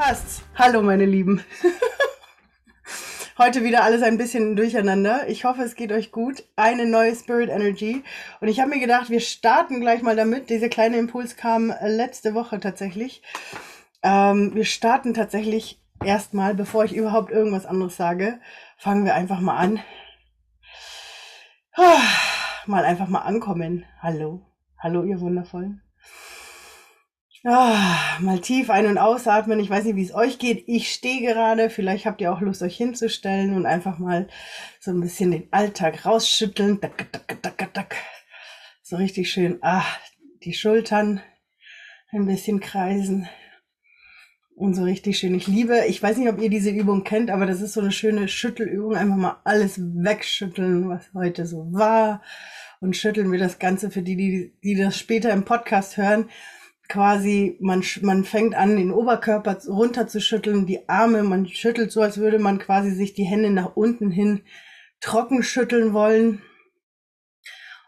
passt's. 0.00 0.42
Hallo, 0.56 0.80
meine 0.80 1.04
Lieben. 1.04 1.44
Heute 3.36 3.62
wieder 3.62 3.84
alles 3.84 4.02
ein 4.02 4.16
bisschen 4.16 4.56
durcheinander. 4.56 5.28
Ich 5.28 5.44
hoffe, 5.44 5.60
es 5.60 5.74
geht 5.74 5.92
euch 5.92 6.10
gut. 6.10 6.42
Eine 6.56 6.86
neue 6.86 7.14
Spirit 7.14 7.50
Energy. 7.50 8.02
Und 8.40 8.48
ich 8.48 8.60
habe 8.60 8.70
mir 8.70 8.80
gedacht, 8.80 9.10
wir 9.10 9.20
starten 9.20 9.78
gleich 9.78 10.00
mal 10.00 10.16
damit. 10.16 10.48
Dieser 10.48 10.70
kleine 10.70 10.96
Impuls 10.96 11.36
kam 11.36 11.68
äh, 11.68 11.88
letzte 11.94 12.32
Woche 12.32 12.60
tatsächlich. 12.60 13.22
Ähm, 14.02 14.54
wir 14.54 14.64
starten 14.64 15.12
tatsächlich 15.12 15.82
erstmal, 16.02 16.54
bevor 16.54 16.84
ich 16.84 16.96
überhaupt 16.96 17.30
irgendwas 17.30 17.66
anderes 17.66 17.98
sage, 17.98 18.40
fangen 18.78 19.04
wir 19.04 19.14
einfach 19.14 19.40
mal 19.40 19.58
an. 19.58 19.80
Ah, 21.74 22.00
mal 22.64 22.86
einfach 22.86 23.08
mal 23.08 23.20
ankommen. 23.20 23.84
Hallo. 24.00 24.40
Hallo, 24.78 25.02
ihr 25.04 25.20
Wundervollen. 25.20 25.82
Ah, 27.42 28.18
mal 28.20 28.38
tief 28.40 28.68
ein- 28.68 28.86
und 28.86 28.98
ausatmen. 28.98 29.60
Ich 29.60 29.70
weiß 29.70 29.84
nicht, 29.84 29.96
wie 29.96 30.04
es 30.04 30.14
euch 30.14 30.38
geht. 30.38 30.64
Ich 30.66 30.92
stehe 30.92 31.22
gerade. 31.22 31.70
Vielleicht 31.70 32.04
habt 32.04 32.20
ihr 32.20 32.32
auch 32.32 32.42
Lust, 32.42 32.62
euch 32.62 32.76
hinzustellen 32.76 33.54
und 33.54 33.64
einfach 33.64 33.98
mal 33.98 34.28
so 34.78 34.90
ein 34.90 35.00
bisschen 35.00 35.30
den 35.30 35.48
Alltag 35.50 36.04
rausschütteln. 36.04 36.80
Dack, 36.80 37.10
dack, 37.12 37.40
dack, 37.40 37.72
dack. 37.72 37.96
So 38.82 38.96
richtig 38.96 39.30
schön. 39.32 39.58
Ah, 39.62 39.84
die 40.44 40.52
Schultern 40.52 41.22
ein 42.10 42.26
bisschen 42.26 42.60
kreisen. 42.60 43.26
Und 44.54 44.74
so 44.74 44.82
richtig 44.82 45.18
schön. 45.18 45.34
Ich 45.34 45.46
liebe, 45.46 45.86
ich 45.88 46.02
weiß 46.02 46.18
nicht, 46.18 46.28
ob 46.28 46.42
ihr 46.42 46.50
diese 46.50 46.68
Übung 46.68 47.04
kennt, 47.04 47.30
aber 47.30 47.46
das 47.46 47.62
ist 47.62 47.72
so 47.72 47.80
eine 47.80 47.92
schöne 47.92 48.28
Schüttelübung. 48.28 48.94
Einfach 48.94 49.16
mal 49.16 49.40
alles 49.44 49.80
wegschütteln, 49.80 50.90
was 50.90 51.14
heute 51.14 51.46
so 51.46 51.72
war. 51.72 52.20
Und 52.80 52.98
schütteln 52.98 53.32
wir 53.32 53.38
das 53.38 53.58
Ganze 53.58 53.90
für 53.90 54.02
die, 54.02 54.16
die, 54.16 54.52
die 54.62 54.74
das 54.74 54.98
später 54.98 55.30
im 55.30 55.46
Podcast 55.46 55.96
hören 55.96 56.28
quasi, 56.90 57.56
man, 57.60 57.82
man 58.02 58.24
fängt 58.24 58.54
an, 58.54 58.76
den 58.76 58.92
Oberkörper 58.92 59.56
runter 59.68 60.08
zu 60.08 60.20
schütteln, 60.20 60.66
die 60.66 60.88
Arme, 60.88 61.22
man 61.22 61.46
schüttelt 61.46 61.90
so, 61.90 62.02
als 62.02 62.18
würde 62.18 62.38
man 62.38 62.58
quasi 62.58 62.90
sich 62.90 63.14
die 63.14 63.24
Hände 63.24 63.50
nach 63.50 63.76
unten 63.76 64.10
hin 64.10 64.42
trocken 65.00 65.42
schütteln 65.42 65.94
wollen 65.94 66.42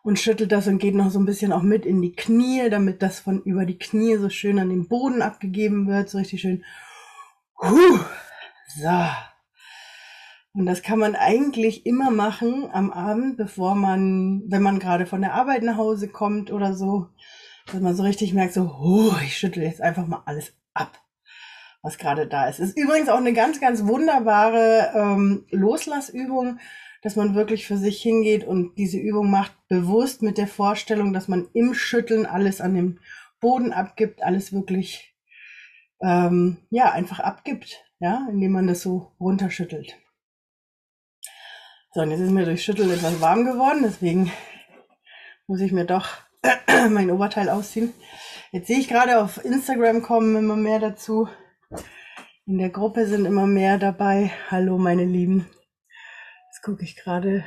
und 0.02 0.18
schüttelt 0.18 0.50
das 0.52 0.66
und 0.66 0.78
geht 0.78 0.94
noch 0.94 1.10
so 1.10 1.18
ein 1.18 1.26
bisschen 1.26 1.52
auch 1.52 1.62
mit 1.62 1.84
in 1.84 2.00
die 2.00 2.14
Knie, 2.14 2.70
damit 2.70 3.02
das 3.02 3.20
von 3.20 3.42
über 3.42 3.66
die 3.66 3.78
Knie 3.78 4.16
so 4.16 4.30
schön 4.30 4.58
an 4.58 4.70
den 4.70 4.88
Boden 4.88 5.20
abgegeben 5.20 5.86
wird, 5.88 6.08
so 6.08 6.18
richtig 6.18 6.40
schön. 6.40 6.64
Huh, 7.60 7.98
so. 8.76 9.06
Und 10.54 10.66
das 10.66 10.82
kann 10.82 10.98
man 10.98 11.14
eigentlich 11.14 11.86
immer 11.86 12.10
machen 12.10 12.68
am 12.72 12.90
Abend, 12.90 13.36
bevor 13.36 13.74
man, 13.74 14.42
wenn 14.46 14.62
man 14.62 14.78
gerade 14.78 15.06
von 15.06 15.22
der 15.22 15.34
Arbeit 15.34 15.62
nach 15.62 15.76
Hause 15.76 16.08
kommt 16.08 16.52
oder 16.52 16.74
so 16.74 17.08
dass 17.66 17.80
man 17.80 17.94
so 17.94 18.02
richtig 18.02 18.34
merkt, 18.34 18.54
so, 18.54 18.62
oh, 18.80 19.14
ich 19.24 19.36
schüttel 19.36 19.62
jetzt 19.62 19.80
einfach 19.80 20.06
mal 20.06 20.22
alles 20.26 20.52
ab, 20.74 21.00
was 21.82 21.98
gerade 21.98 22.26
da 22.26 22.48
ist. 22.48 22.60
Ist 22.60 22.76
übrigens 22.76 23.08
auch 23.08 23.18
eine 23.18 23.32
ganz, 23.32 23.60
ganz 23.60 23.84
wunderbare 23.84 24.92
ähm, 24.94 25.46
Loslassübung, 25.50 26.58
dass 27.02 27.16
man 27.16 27.34
wirklich 27.34 27.66
für 27.66 27.76
sich 27.76 28.00
hingeht 28.00 28.44
und 28.44 28.76
diese 28.78 28.98
Übung 28.98 29.30
macht, 29.30 29.52
bewusst 29.68 30.22
mit 30.22 30.38
der 30.38 30.46
Vorstellung, 30.46 31.12
dass 31.12 31.28
man 31.28 31.48
im 31.52 31.74
Schütteln 31.74 32.26
alles 32.26 32.60
an 32.60 32.74
dem 32.74 33.00
Boden 33.40 33.72
abgibt, 33.72 34.22
alles 34.22 34.52
wirklich, 34.52 35.16
ähm, 36.00 36.58
ja, 36.70 36.92
einfach 36.92 37.18
abgibt, 37.18 37.84
ja, 37.98 38.28
indem 38.30 38.52
man 38.52 38.68
das 38.68 38.82
so 38.82 39.12
runterschüttelt. 39.18 39.96
So, 41.92 42.02
und 42.02 42.10
jetzt 42.10 42.20
ist 42.20 42.30
mir 42.30 42.44
durch 42.44 42.64
Schütteln 42.64 42.90
etwas 42.90 43.20
warm 43.20 43.44
geworden, 43.44 43.80
deswegen 43.82 44.32
muss 45.46 45.60
ich 45.60 45.72
mir 45.72 45.84
doch 45.84 46.21
mein 46.90 47.10
Oberteil 47.10 47.48
ausziehen. 47.48 47.92
Jetzt 48.50 48.66
sehe 48.66 48.78
ich 48.78 48.88
gerade 48.88 49.20
auf 49.20 49.44
Instagram 49.44 50.02
kommen 50.02 50.36
immer 50.36 50.56
mehr 50.56 50.78
dazu. 50.78 51.28
In 52.46 52.58
der 52.58 52.70
Gruppe 52.70 53.06
sind 53.06 53.24
immer 53.24 53.46
mehr 53.46 53.78
dabei. 53.78 54.32
Hallo 54.50 54.78
meine 54.78 55.04
Lieben. 55.04 55.48
Jetzt 56.48 56.62
gucke 56.62 56.82
ich 56.82 56.96
gerade, 56.96 57.44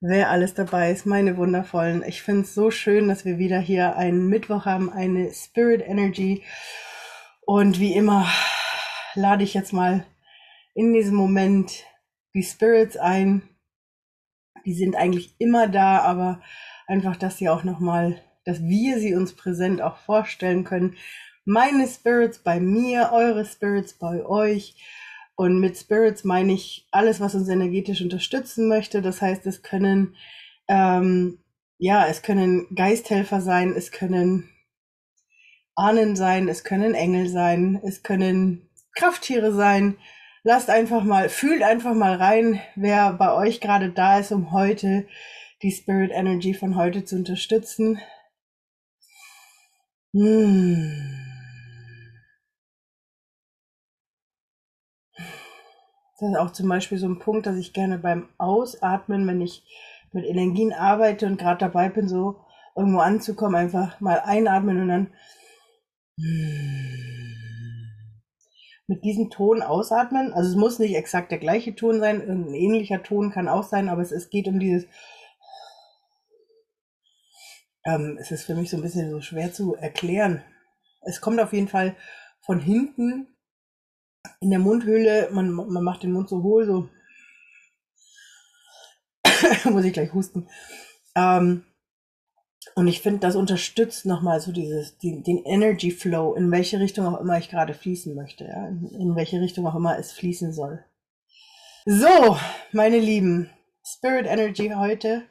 wer 0.00 0.30
alles 0.30 0.54
dabei 0.54 0.90
ist. 0.90 1.06
Meine 1.06 1.36
wundervollen. 1.36 2.02
Ich 2.02 2.22
finde 2.22 2.42
es 2.42 2.54
so 2.54 2.70
schön, 2.70 3.08
dass 3.08 3.24
wir 3.24 3.38
wieder 3.38 3.60
hier 3.60 3.96
einen 3.96 4.28
Mittwoch 4.28 4.66
haben, 4.66 4.92
eine 4.92 5.32
Spirit 5.32 5.82
Energy. 5.86 6.42
Und 7.42 7.78
wie 7.78 7.94
immer 7.94 8.26
lade 9.14 9.44
ich 9.44 9.54
jetzt 9.54 9.72
mal 9.72 10.04
in 10.74 10.92
diesem 10.92 11.14
Moment 11.14 11.84
die 12.34 12.42
Spirits 12.42 12.96
ein. 12.96 13.48
Die 14.66 14.74
sind 14.74 14.96
eigentlich 14.96 15.36
immer 15.38 15.68
da, 15.68 16.00
aber 16.00 16.42
einfach, 16.88 17.16
dass 17.16 17.36
sie 17.38 17.48
auch 17.48 17.62
nochmal, 17.62 18.20
dass 18.44 18.60
wir 18.62 18.98
sie 18.98 19.14
uns 19.14 19.34
präsent 19.34 19.80
auch 19.80 19.98
vorstellen 19.98 20.64
können. 20.64 20.96
Meine 21.44 21.86
Spirits 21.86 22.38
bei 22.38 22.58
mir, 22.58 23.10
eure 23.12 23.44
Spirits 23.44 23.94
bei 23.94 24.24
euch. 24.26 24.74
Und 25.36 25.60
mit 25.60 25.76
Spirits 25.76 26.24
meine 26.24 26.52
ich 26.52 26.88
alles, 26.90 27.20
was 27.20 27.34
uns 27.34 27.48
energetisch 27.48 28.02
unterstützen 28.02 28.68
möchte. 28.68 29.02
Das 29.02 29.22
heißt, 29.22 29.46
es 29.46 29.62
können, 29.62 30.16
ähm, 30.66 31.38
ja, 31.78 32.06
es 32.08 32.22
können 32.22 32.66
Geisthelfer 32.74 33.40
sein, 33.40 33.72
es 33.76 33.92
können 33.92 34.48
Ahnen 35.76 36.16
sein, 36.16 36.48
es 36.48 36.64
können 36.64 36.94
Engel 36.94 37.28
sein, 37.28 37.80
es 37.84 38.02
können 38.02 38.68
Krafttiere 38.96 39.52
sein. 39.52 39.96
Lasst 40.42 40.70
einfach 40.70 41.04
mal, 41.04 41.28
fühlt 41.28 41.62
einfach 41.62 41.94
mal 41.94 42.16
rein, 42.16 42.60
wer 42.74 43.12
bei 43.12 43.32
euch 43.32 43.60
gerade 43.60 43.90
da 43.90 44.18
ist, 44.18 44.32
um 44.32 44.52
heute 44.52 45.06
die 45.62 45.72
Spirit 45.72 46.10
Energy 46.12 46.54
von 46.54 46.76
heute 46.76 47.04
zu 47.04 47.16
unterstützen. 47.16 48.00
Hm. 50.14 51.18
Das 56.20 56.30
ist 56.30 56.36
auch 56.36 56.50
zum 56.50 56.68
Beispiel 56.68 56.98
so 56.98 57.06
ein 57.06 57.20
Punkt, 57.20 57.46
dass 57.46 57.56
ich 57.56 57.72
gerne 57.72 57.98
beim 57.98 58.28
Ausatmen, 58.38 59.26
wenn 59.26 59.40
ich 59.40 59.62
mit 60.12 60.24
Energien 60.24 60.72
arbeite 60.72 61.26
und 61.26 61.38
gerade 61.38 61.58
dabei 61.58 61.88
bin, 61.88 62.08
so 62.08 62.40
irgendwo 62.74 62.98
anzukommen, 62.98 63.54
einfach 63.54 64.00
mal 64.00 64.20
einatmen 64.20 64.80
und 64.80 64.88
dann 64.88 65.12
mit 68.88 69.04
diesem 69.04 69.30
Ton 69.30 69.62
ausatmen. 69.62 70.32
Also 70.32 70.50
es 70.50 70.56
muss 70.56 70.78
nicht 70.78 70.96
exakt 70.96 71.30
der 71.30 71.38
gleiche 71.38 71.74
Ton 71.76 72.00
sein, 72.00 72.20
ein 72.20 72.54
ähnlicher 72.54 73.02
Ton 73.02 73.30
kann 73.30 73.48
auch 73.48 73.64
sein, 73.64 73.88
aber 73.88 74.02
es, 74.02 74.10
es 74.10 74.30
geht 74.30 74.48
um 74.48 74.58
dieses 74.58 74.86
ähm, 77.88 78.18
es 78.20 78.30
ist 78.30 78.44
für 78.44 78.54
mich 78.54 78.68
so 78.68 78.76
ein 78.76 78.82
bisschen 78.82 79.10
so 79.10 79.20
schwer 79.22 79.52
zu 79.52 79.74
erklären. 79.74 80.42
Es 81.00 81.20
kommt 81.20 81.40
auf 81.40 81.54
jeden 81.54 81.68
Fall 81.68 81.96
von 82.40 82.60
hinten 82.60 83.28
in 84.40 84.50
der 84.50 84.58
Mundhöhle, 84.58 85.30
man, 85.32 85.50
man 85.50 85.82
macht 85.82 86.02
den 86.02 86.12
Mund 86.12 86.28
so 86.28 86.42
hohl, 86.42 86.66
so 86.66 86.88
muss 89.70 89.84
ich 89.84 89.94
gleich 89.94 90.12
husten. 90.12 90.48
Ähm, 91.14 91.64
und 92.74 92.88
ich 92.88 93.00
finde, 93.00 93.20
das 93.20 93.36
unterstützt 93.36 94.04
nochmal 94.04 94.40
so 94.40 94.52
dieses, 94.52 94.98
die, 94.98 95.22
den 95.22 95.44
Energy 95.44 95.90
Flow, 95.90 96.34
in 96.34 96.50
welche 96.50 96.78
Richtung 96.80 97.06
auch 97.06 97.18
immer 97.20 97.38
ich 97.38 97.48
gerade 97.48 97.72
fließen 97.72 98.14
möchte, 98.14 98.44
ja? 98.44 98.68
in, 98.68 98.86
in 99.00 99.16
welche 99.16 99.40
Richtung 99.40 99.66
auch 99.66 99.74
immer 99.74 99.98
es 99.98 100.12
fließen 100.12 100.52
soll. 100.52 100.84
So, 101.86 102.36
meine 102.72 102.98
Lieben, 102.98 103.48
Spirit 103.82 104.26
Energy 104.26 104.68
heute 104.76 105.22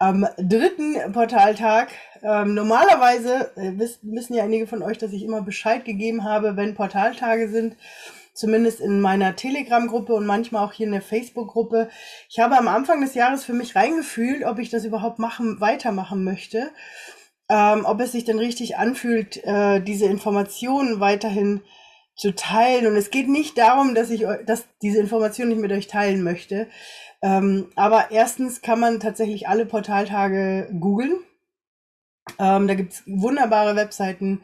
am 0.00 0.26
dritten 0.38 1.12
Portaltag. 1.12 1.90
Ähm, 2.22 2.54
normalerweise 2.54 3.52
äh, 3.56 3.78
wissen, 3.78 4.12
wissen 4.16 4.34
ja 4.34 4.42
einige 4.42 4.66
von 4.66 4.82
euch, 4.82 4.98
dass 4.98 5.12
ich 5.12 5.22
immer 5.22 5.42
Bescheid 5.42 5.84
gegeben 5.84 6.24
habe, 6.24 6.56
wenn 6.56 6.74
Portaltage 6.74 7.48
sind. 7.48 7.76
Zumindest 8.32 8.80
in 8.80 9.00
meiner 9.00 9.36
Telegram-Gruppe 9.36 10.14
und 10.14 10.24
manchmal 10.24 10.64
auch 10.64 10.72
hier 10.72 10.86
in 10.86 10.92
der 10.92 11.02
Facebook-Gruppe. 11.02 11.90
Ich 12.30 12.40
habe 12.40 12.56
am 12.56 12.68
Anfang 12.68 13.02
des 13.02 13.14
Jahres 13.14 13.44
für 13.44 13.52
mich 13.52 13.76
reingefühlt, 13.76 14.44
ob 14.44 14.58
ich 14.58 14.70
das 14.70 14.86
überhaupt 14.86 15.18
machen, 15.18 15.60
weitermachen 15.60 16.24
möchte. 16.24 16.70
Ähm, 17.50 17.84
ob 17.84 18.00
es 18.00 18.12
sich 18.12 18.24
denn 18.24 18.38
richtig 18.38 18.78
anfühlt, 18.78 19.44
äh, 19.44 19.80
diese 19.80 20.06
Informationen 20.06 21.00
weiterhin 21.00 21.60
zu 22.16 22.34
teilen. 22.34 22.86
Und 22.86 22.96
es 22.96 23.10
geht 23.10 23.28
nicht 23.28 23.58
darum, 23.58 23.94
dass 23.94 24.08
ich 24.10 24.26
dass 24.46 24.64
diese 24.80 24.98
Informationen 24.98 25.50
nicht 25.50 25.60
mit 25.60 25.72
euch 25.72 25.88
teilen 25.88 26.22
möchte. 26.22 26.68
Ähm, 27.22 27.68
aber 27.76 28.10
erstens 28.10 28.62
kann 28.62 28.80
man 28.80 29.00
tatsächlich 29.00 29.48
alle 29.48 29.66
Portaltage 29.66 30.70
googeln. 30.78 31.20
Ähm, 32.38 32.68
da 32.68 32.74
gibt's 32.74 33.02
wunderbare 33.06 33.76
Webseiten, 33.76 34.42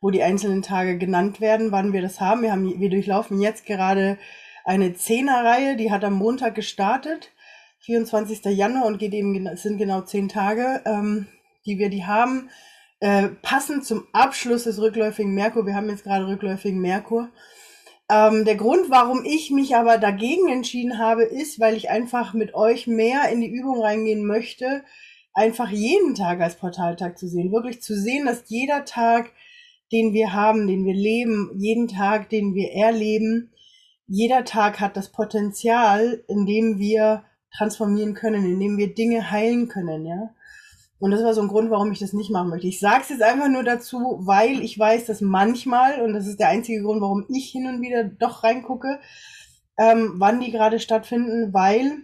wo 0.00 0.10
die 0.10 0.22
einzelnen 0.22 0.62
Tage 0.62 0.98
genannt 0.98 1.40
werden, 1.40 1.72
wann 1.72 1.92
wir 1.92 2.02
das 2.02 2.20
haben. 2.20 2.42
Wir, 2.42 2.52
haben, 2.52 2.78
wir 2.78 2.90
durchlaufen 2.90 3.40
jetzt 3.40 3.66
gerade 3.66 4.18
eine 4.64 4.94
Zehnerreihe, 4.94 5.76
die 5.76 5.90
hat 5.90 6.04
am 6.04 6.14
Montag 6.14 6.54
gestartet, 6.54 7.32
24. 7.80 8.44
Januar 8.44 8.86
und 8.86 8.98
geht 8.98 9.14
eben, 9.14 9.56
sind 9.56 9.78
genau 9.78 10.02
zehn 10.02 10.28
Tage, 10.28 10.82
ähm, 10.84 11.26
die 11.64 11.78
wir 11.78 11.88
die 11.88 12.04
haben. 12.04 12.50
Äh, 13.00 13.28
passend 13.42 13.86
zum 13.86 14.06
Abschluss 14.12 14.64
des 14.64 14.80
rückläufigen 14.80 15.32
Merkur, 15.32 15.64
wir 15.66 15.74
haben 15.74 15.88
jetzt 15.88 16.04
gerade 16.04 16.26
rückläufigen 16.26 16.80
Merkur, 16.80 17.30
ähm, 18.10 18.44
der 18.44 18.56
Grund, 18.56 18.90
warum 18.90 19.24
ich 19.24 19.50
mich 19.50 19.76
aber 19.76 19.98
dagegen 19.98 20.48
entschieden 20.48 20.98
habe, 20.98 21.24
ist, 21.24 21.60
weil 21.60 21.76
ich 21.76 21.90
einfach 21.90 22.34
mit 22.34 22.54
euch 22.54 22.86
mehr 22.86 23.28
in 23.30 23.40
die 23.40 23.50
Übung 23.50 23.80
reingehen 23.80 24.26
möchte, 24.26 24.84
einfach 25.34 25.70
jeden 25.70 26.14
Tag 26.14 26.40
als 26.40 26.56
Portaltag 26.56 27.18
zu 27.18 27.28
sehen. 27.28 27.52
Wirklich 27.52 27.82
zu 27.82 27.94
sehen, 27.94 28.26
dass 28.26 28.44
jeder 28.48 28.84
Tag 28.84 29.32
den 29.92 30.12
wir 30.12 30.32
haben, 30.32 30.66
den 30.66 30.84
wir 30.84 30.94
leben, 30.94 31.50
jeden 31.56 31.88
Tag, 31.88 32.28
den 32.28 32.54
wir 32.54 32.72
erleben, 32.72 33.50
jeder 34.06 34.44
Tag 34.44 34.80
hat 34.80 34.96
das 34.96 35.10
Potenzial, 35.10 36.24
in 36.28 36.46
dem 36.46 36.78
wir 36.78 37.24
transformieren 37.56 38.14
können, 38.14 38.44
in 38.44 38.60
dem 38.60 38.76
wir 38.76 38.94
Dinge 38.94 39.30
heilen 39.30 39.68
können, 39.68 40.06
ja. 40.06 40.34
Und 41.00 41.12
das 41.12 41.22
war 41.22 41.32
so 41.32 41.40
ein 41.42 41.48
Grund, 41.48 41.70
warum 41.70 41.92
ich 41.92 42.00
das 42.00 42.12
nicht 42.12 42.30
machen 42.30 42.50
möchte. 42.50 42.66
Ich 42.66 42.80
sage 42.80 43.02
es 43.02 43.08
jetzt 43.08 43.22
einfach 43.22 43.48
nur 43.48 43.62
dazu, 43.62 44.20
weil 44.22 44.62
ich 44.62 44.78
weiß, 44.78 45.06
dass 45.06 45.20
manchmal, 45.20 46.00
und 46.02 46.12
das 46.12 46.26
ist 46.26 46.40
der 46.40 46.48
einzige 46.48 46.82
Grund, 46.82 47.00
warum 47.00 47.24
ich 47.28 47.50
hin 47.50 47.68
und 47.68 47.80
wieder 47.80 48.04
doch 48.04 48.42
reingucke, 48.42 48.98
ähm, 49.78 50.14
wann 50.16 50.40
die 50.40 50.50
gerade 50.50 50.80
stattfinden, 50.80 51.54
weil 51.54 51.98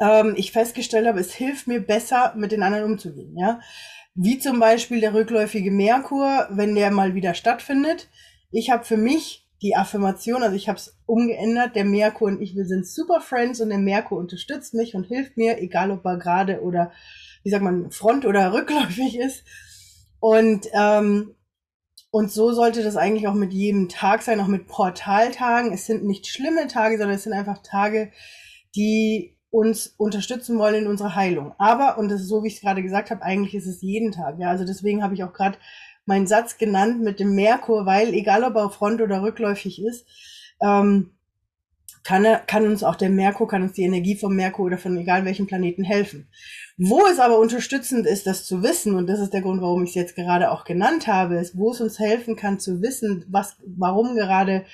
ähm, 0.00 0.34
ich 0.36 0.52
festgestellt 0.52 1.06
habe, 1.06 1.20
es 1.20 1.34
hilft 1.34 1.66
mir 1.66 1.80
besser, 1.80 2.32
mit 2.36 2.50
den 2.50 2.62
anderen 2.62 2.92
umzugehen. 2.92 3.36
Ja? 3.38 3.60
Wie 4.14 4.38
zum 4.38 4.58
Beispiel 4.58 5.00
der 5.00 5.12
rückläufige 5.12 5.70
Merkur, 5.70 6.48
wenn 6.50 6.74
der 6.74 6.90
mal 6.90 7.14
wieder 7.14 7.34
stattfindet. 7.34 8.08
Ich 8.50 8.70
habe 8.70 8.84
für 8.84 8.96
mich 8.96 9.45
die 9.62 9.76
Affirmation, 9.76 10.42
also 10.42 10.54
ich 10.54 10.68
habe 10.68 10.78
es 10.78 10.96
umgeändert, 11.06 11.76
der 11.76 11.84
Merkur 11.84 12.28
und 12.28 12.42
ich, 12.42 12.54
wir 12.54 12.66
sind 12.66 12.86
super 12.86 13.20
Friends 13.20 13.60
und 13.60 13.70
der 13.70 13.78
Merkur 13.78 14.18
unterstützt 14.18 14.74
mich 14.74 14.94
und 14.94 15.04
hilft 15.04 15.36
mir, 15.36 15.60
egal 15.60 15.90
ob 15.90 16.04
er 16.04 16.18
gerade 16.18 16.60
oder, 16.60 16.92
wie 17.42 17.50
sagt 17.50 17.62
man, 17.62 17.90
front- 17.90 18.26
oder 18.26 18.52
rückläufig 18.52 19.18
ist. 19.18 19.44
Und, 20.20 20.66
ähm, 20.72 21.34
und 22.10 22.30
so 22.30 22.52
sollte 22.52 22.82
das 22.82 22.96
eigentlich 22.96 23.28
auch 23.28 23.34
mit 23.34 23.52
jedem 23.52 23.88
Tag 23.88 24.22
sein, 24.22 24.40
auch 24.40 24.46
mit 24.46 24.68
Portaltagen. 24.68 25.72
Es 25.72 25.86
sind 25.86 26.04
nicht 26.04 26.26
schlimme 26.26 26.66
Tage, 26.66 26.96
sondern 26.96 27.16
es 27.16 27.24
sind 27.24 27.32
einfach 27.32 27.62
Tage, 27.62 28.10
die 28.74 29.36
uns 29.50 29.94
unterstützen 29.96 30.58
wollen 30.58 30.74
in 30.74 30.86
unserer 30.86 31.14
Heilung. 31.14 31.54
Aber, 31.58 31.98
und 31.98 32.08
das 32.08 32.20
ist 32.20 32.28
so, 32.28 32.42
wie 32.42 32.48
ich 32.48 32.56
es 32.56 32.60
gerade 32.60 32.82
gesagt 32.82 33.10
habe, 33.10 33.22
eigentlich 33.22 33.54
ist 33.54 33.66
es 33.66 33.80
jeden 33.80 34.12
Tag. 34.12 34.38
Ja, 34.38 34.50
also 34.50 34.64
deswegen 34.64 35.02
habe 35.02 35.14
ich 35.14 35.24
auch 35.24 35.32
gerade 35.32 35.58
meinen 36.06 36.26
Satz 36.26 36.56
genannt 36.56 37.02
mit 37.02 37.20
dem 37.20 37.34
Merkur, 37.34 37.84
weil 37.84 38.14
egal 38.14 38.44
ob 38.44 38.54
er 38.54 38.70
front- 38.70 39.02
oder 39.02 39.22
rückläufig 39.22 39.84
ist, 39.84 40.06
ähm, 40.62 41.10
kann, 42.04 42.24
er, 42.24 42.38
kann 42.38 42.66
uns 42.66 42.84
auch 42.84 42.94
der 42.94 43.10
Merkur, 43.10 43.48
kann 43.48 43.62
uns 43.62 43.72
die 43.72 43.82
Energie 43.82 44.16
vom 44.16 44.34
Merkur 44.34 44.66
oder 44.66 44.78
von 44.78 44.96
egal 44.96 45.24
welchem 45.24 45.48
Planeten 45.48 45.82
helfen. 45.82 46.28
Wo 46.78 47.04
es 47.06 47.18
aber 47.18 47.38
unterstützend 47.38 48.06
ist, 48.06 48.26
das 48.26 48.44
zu 48.44 48.62
wissen, 48.62 48.94
und 48.94 49.08
das 49.08 49.18
ist 49.18 49.32
der 49.32 49.42
Grund, 49.42 49.60
warum 49.60 49.82
ich 49.82 49.90
es 49.90 49.96
jetzt 49.96 50.14
gerade 50.14 50.52
auch 50.52 50.64
genannt 50.64 51.08
habe, 51.08 51.36
ist, 51.36 51.58
wo 51.58 51.72
es 51.72 51.80
uns 51.80 51.98
helfen 51.98 52.36
kann 52.36 52.60
zu 52.60 52.80
wissen, 52.80 53.24
was, 53.28 53.56
warum 53.66 54.14
gerade 54.14 54.64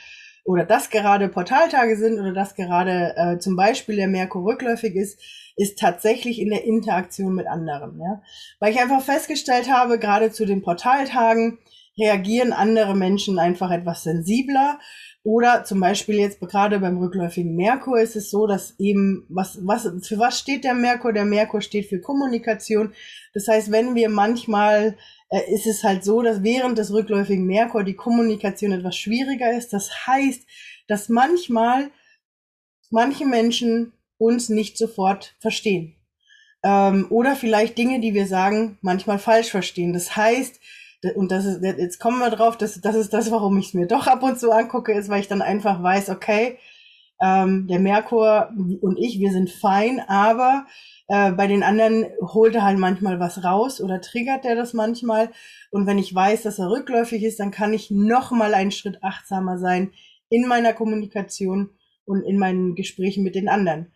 oder 0.44 0.64
dass 0.64 0.90
gerade 0.90 1.28
Portaltage 1.28 1.96
sind 1.96 2.18
oder 2.18 2.32
dass 2.32 2.54
gerade 2.54 3.14
äh, 3.16 3.38
zum 3.38 3.56
Beispiel 3.56 3.96
der 3.96 4.08
Merkur 4.08 4.44
rückläufig 4.44 4.94
ist, 4.96 5.20
ist 5.56 5.78
tatsächlich 5.78 6.40
in 6.40 6.50
der 6.50 6.64
Interaktion 6.64 7.34
mit 7.34 7.46
anderen. 7.46 8.00
Ja? 8.00 8.22
Weil 8.58 8.72
ich 8.72 8.80
einfach 8.80 9.02
festgestellt 9.02 9.70
habe, 9.70 9.98
gerade 9.98 10.32
zu 10.32 10.46
den 10.46 10.62
Portaltagen 10.62 11.58
reagieren 11.98 12.52
andere 12.52 12.96
Menschen 12.96 13.38
einfach 13.38 13.70
etwas 13.70 14.02
sensibler. 14.02 14.78
Oder 15.24 15.62
zum 15.62 15.78
Beispiel 15.78 16.16
jetzt 16.16 16.40
gerade 16.40 16.80
beim 16.80 16.98
rückläufigen 16.98 17.54
Merkur 17.54 18.00
ist 18.00 18.16
es 18.16 18.28
so, 18.28 18.48
dass 18.48 18.74
eben, 18.80 19.24
was, 19.28 19.58
was, 19.62 19.88
für 20.04 20.18
was 20.18 20.36
steht 20.36 20.64
der 20.64 20.74
Merkur? 20.74 21.12
Der 21.12 21.24
Merkur 21.24 21.60
steht 21.60 21.86
für 21.88 22.00
Kommunikation. 22.00 22.92
Das 23.32 23.46
heißt, 23.46 23.70
wenn 23.70 23.94
wir 23.94 24.08
manchmal 24.08 24.96
ist 25.40 25.66
es 25.66 25.82
halt 25.82 26.04
so, 26.04 26.22
dass 26.22 26.42
während 26.42 26.78
des 26.78 26.92
rückläufigen 26.92 27.46
Merkur 27.46 27.84
die 27.84 27.94
Kommunikation 27.94 28.72
etwas 28.72 28.96
schwieriger 28.96 29.52
ist. 29.56 29.72
Das 29.72 30.06
heißt, 30.06 30.42
dass 30.88 31.08
manchmal 31.08 31.90
manche 32.90 33.24
Menschen 33.24 33.92
uns 34.18 34.48
nicht 34.48 34.76
sofort 34.76 35.34
verstehen. 35.40 35.96
Ähm, 36.62 37.06
oder 37.10 37.34
vielleicht 37.34 37.78
Dinge, 37.78 38.00
die 38.00 38.14
wir 38.14 38.26
sagen, 38.26 38.78
manchmal 38.82 39.18
falsch 39.18 39.50
verstehen. 39.50 39.92
Das 39.92 40.16
heißt, 40.16 40.60
und 41.16 41.32
das 41.32 41.44
ist, 41.44 41.62
jetzt 41.62 41.98
kommen 41.98 42.20
wir 42.20 42.30
drauf, 42.30 42.56
das, 42.56 42.80
das 42.80 42.94
ist 42.94 43.12
das, 43.12 43.30
warum 43.30 43.58
ich 43.58 43.68
es 43.68 43.74
mir 43.74 43.86
doch 43.86 44.06
ab 44.06 44.22
und 44.22 44.38
zu 44.38 44.52
angucke, 44.52 44.92
ist, 44.92 45.08
weil 45.08 45.20
ich 45.20 45.28
dann 45.28 45.42
einfach 45.42 45.82
weiß, 45.82 46.10
okay, 46.10 46.58
ähm, 47.22 47.68
der 47.68 47.78
Merkur 47.78 48.50
und 48.80 48.98
ich, 48.98 49.20
wir 49.20 49.30
sind 49.30 49.48
fein, 49.48 50.00
aber 50.08 50.66
äh, 51.06 51.30
bei 51.30 51.46
den 51.46 51.62
anderen 51.62 52.06
holt 52.20 52.54
er 52.56 52.64
halt 52.64 52.78
manchmal 52.78 53.20
was 53.20 53.44
raus 53.44 53.80
oder 53.80 54.00
triggert 54.00 54.44
er 54.44 54.56
das 54.56 54.72
manchmal. 54.72 55.30
Und 55.70 55.86
wenn 55.86 55.98
ich 55.98 56.12
weiß, 56.12 56.42
dass 56.42 56.58
er 56.58 56.70
rückläufig 56.70 57.22
ist, 57.22 57.38
dann 57.38 57.52
kann 57.52 57.72
ich 57.72 57.90
noch 57.92 58.32
mal 58.32 58.54
einen 58.54 58.72
Schritt 58.72 59.04
achtsamer 59.04 59.58
sein 59.58 59.92
in 60.30 60.48
meiner 60.48 60.72
Kommunikation 60.72 61.70
und 62.04 62.22
in 62.22 62.38
meinen 62.38 62.74
Gesprächen 62.74 63.22
mit 63.22 63.36
den 63.36 63.48
anderen. 63.48 63.92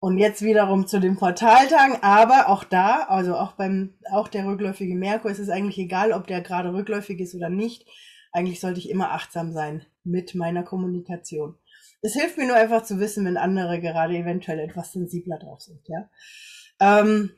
Und 0.00 0.18
jetzt 0.18 0.42
wiederum 0.42 0.86
zu 0.86 1.00
den 1.00 1.16
Portaltagen, 1.16 2.02
aber 2.02 2.48
auch 2.48 2.64
da, 2.64 3.04
also 3.08 3.36
auch 3.36 3.52
beim, 3.52 3.94
auch 4.10 4.28
der 4.28 4.46
rückläufige 4.46 4.96
Merkur, 4.96 5.30
ist 5.30 5.38
es 5.38 5.48
eigentlich 5.48 5.78
egal, 5.78 6.12
ob 6.12 6.26
der 6.26 6.40
gerade 6.40 6.74
rückläufig 6.74 7.20
ist 7.20 7.34
oder 7.34 7.48
nicht. 7.48 7.86
Eigentlich 8.32 8.60
sollte 8.60 8.80
ich 8.80 8.90
immer 8.90 9.12
achtsam 9.12 9.52
sein 9.52 9.86
mit 10.02 10.34
meiner 10.34 10.64
Kommunikation. 10.64 11.54
Es 12.04 12.12
hilft 12.12 12.36
mir 12.36 12.46
nur 12.46 12.56
einfach 12.56 12.82
zu 12.82 13.00
wissen, 13.00 13.24
wenn 13.24 13.38
andere 13.38 13.80
gerade 13.80 14.14
eventuell 14.14 14.58
etwas 14.58 14.92
sensibler 14.92 15.38
drauf 15.38 15.62
sind, 15.62 15.80
ja. 15.88 16.10
Ähm, 16.78 17.30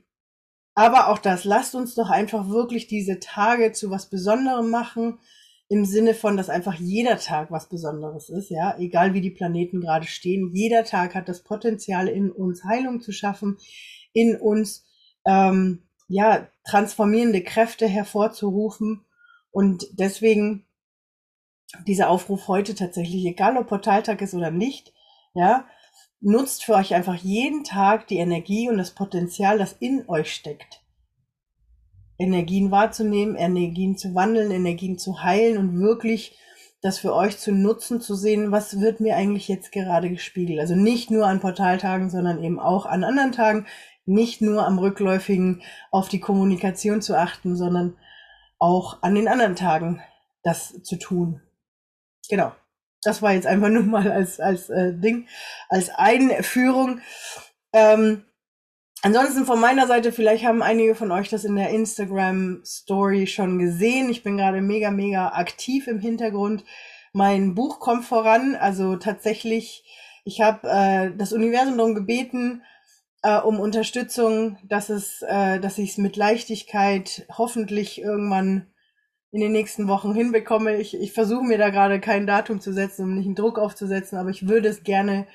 aber 0.75 1.09
auch 1.09 1.19
das, 1.19 1.45
lasst 1.45 1.77
uns 1.77 1.95
doch 1.95 2.11
einfach 2.11 2.49
wirklich 2.49 2.89
diese 2.89 3.21
Tage 3.21 3.71
zu 3.71 3.91
was 3.91 4.11
Besonderem 4.11 4.69
machen, 4.69 5.21
im 5.69 5.85
Sinne 5.85 6.15
von, 6.15 6.37
dass 6.37 6.49
einfach 6.49 6.75
jeder 6.75 7.17
Tag 7.19 7.51
was 7.51 7.69
Besonderes 7.69 8.29
ist, 8.29 8.51
ja, 8.51 8.77
egal 8.79 9.15
wie 9.15 9.21
die 9.21 9.31
Planeten 9.31 9.81
gerade 9.81 10.07
stehen. 10.07 10.51
Jeder 10.53 10.85
Tag 10.85 11.15
hat 11.15 11.29
das 11.29 11.45
Potenzial, 11.45 12.09
in 12.09 12.31
uns 12.31 12.65
Heilung 12.65 13.01
zu 13.01 13.12
schaffen, 13.12 13.59
in 14.12 14.37
uns 14.37 14.85
ähm, 15.25 15.83
ja 16.09 16.49
transformierende 16.65 17.43
Kräfte 17.43 17.87
hervorzurufen. 17.87 19.05
Und 19.51 19.87
deswegen 19.93 20.66
dieser 21.87 22.11
Aufruf 22.11 22.49
heute 22.49 22.75
tatsächlich, 22.75 23.25
egal 23.27 23.57
ob 23.57 23.67
Portaltag 23.67 24.23
ist 24.23 24.35
oder 24.35 24.51
nicht, 24.51 24.93
ja, 25.35 25.67
nutzt 26.21 26.65
für 26.65 26.75
euch 26.75 26.95
einfach 26.95 27.17
jeden 27.17 27.65
Tag 27.65 28.07
die 28.09 28.19
Energie 28.19 28.69
und 28.69 28.79
das 28.79 28.93
Potenzial, 28.93 29.59
das 29.59 29.73
in 29.75 30.09
euch 30.09 30.33
steckt. 30.33 30.83
Energien 32.19 32.71
wahrzunehmen, 32.71 33.37
Energien 33.37 33.97
zu 33.97 34.15
wandeln, 34.15 34.51
Energien 34.51 34.99
zu 34.99 35.23
heilen 35.23 35.59
und 35.59 35.79
wirklich 35.79 36.39
das 36.81 36.99
für 36.99 37.15
euch 37.15 37.39
zu 37.39 37.53
nutzen, 37.53 38.01
zu 38.01 38.15
sehen, 38.15 38.53
was 38.53 38.81
wird 38.81 39.01
mir 39.01 39.17
eigentlich 39.17 39.49
jetzt 39.49 39.73
gerade 39.73 40.09
gespiegelt. 40.09 40.61
Also 40.61 40.75
nicht 40.75 41.11
nur 41.11 41.26
an 41.26 41.40
Portaltagen, 41.40 42.11
sondern 42.11 42.43
eben 42.43 42.59
auch 42.59 42.87
an 42.87 43.05
anderen 43.05 43.33
Tagen, 43.33 43.67
nicht 44.05 44.40
nur 44.40 44.67
am 44.67 44.79
rückläufigen 44.79 45.62
auf 45.90 46.09
die 46.09 46.21
Kommunikation 46.21 47.02
zu 47.02 47.19
achten, 47.19 47.57
sondern 47.57 47.97
auch 48.59 49.02
an 49.02 49.14
den 49.14 49.29
anderen 49.29 49.57
Tagen 49.57 50.00
das 50.43 50.81
zu 50.83 50.97
tun. 50.97 51.43
Genau. 52.28 52.52
Das 53.02 53.23
war 53.23 53.33
jetzt 53.33 53.47
einfach 53.47 53.68
nur 53.71 53.85
mal 53.85 54.11
als, 54.11 54.40
als 54.40 54.68
äh, 54.71 54.92
Ding, 54.95 55.28
als 55.68 55.90
Einführung. 55.90 57.00
Ähm, 57.73 58.25
ansonsten 59.02 59.47
von 59.47 59.61
meiner 59.61 59.87
Seite, 59.87 60.12
vielleicht 60.12 60.45
haben 60.45 60.62
einige 60.62 60.95
von 60.95 61.12
euch 61.12 61.28
das 61.28 61.45
in 61.45 61.56
der 61.56 61.71
Instagram 61.71 62.62
Story 62.64 63.26
schon 63.26 63.59
gesehen. 63.59 64.11
Ich 64.11 64.23
bin 64.23 64.37
gerade 64.37 64.61
mega, 64.61 64.90
mega 64.90 65.28
aktiv 65.28 65.87
im 65.87 66.00
Hintergrund. 66.00 66.64
Mein 67.12 67.54
Buch 67.54 67.80
kommt 67.80 68.04
voran. 68.04 68.56
Also 68.56 68.97
tatsächlich, 68.97 69.85
ich 70.25 70.40
habe 70.40 70.68
äh, 70.68 71.16
das 71.16 71.33
Universum 71.33 71.78
darum 71.78 71.95
gebeten, 71.95 72.62
äh, 73.23 73.38
um 73.38 73.59
Unterstützung, 73.59 74.59
dass 74.64 74.88
es, 74.88 75.23
äh, 75.23 75.59
dass 75.61 75.78
ich 75.78 75.90
es 75.90 75.99
mit 75.99 76.16
Leichtigkeit 76.16 77.26
hoffentlich 77.37 78.00
irgendwann 78.00 78.66
in 79.37 79.43
den 79.43 79.52
nächsten 79.52 79.87
Wochen 79.87 80.14
hinbekomme. 80.14 80.76
Ich, 80.76 80.99
ich 80.99 81.12
versuche 81.12 81.45
mir 81.45 81.59
da 81.59 81.69
gerade 81.69 82.00
kein 82.00 82.26
Datum 82.26 82.59
zu 82.59 82.73
setzen, 82.73 83.02
um 83.02 83.14
nicht 83.16 83.26
einen 83.26 83.35
Druck 83.35 83.59
aufzusetzen, 83.59 84.16
aber 84.16 84.31
ich 84.31 84.49
würde 84.49 84.69
es 84.69 84.83
gerne 84.83 85.26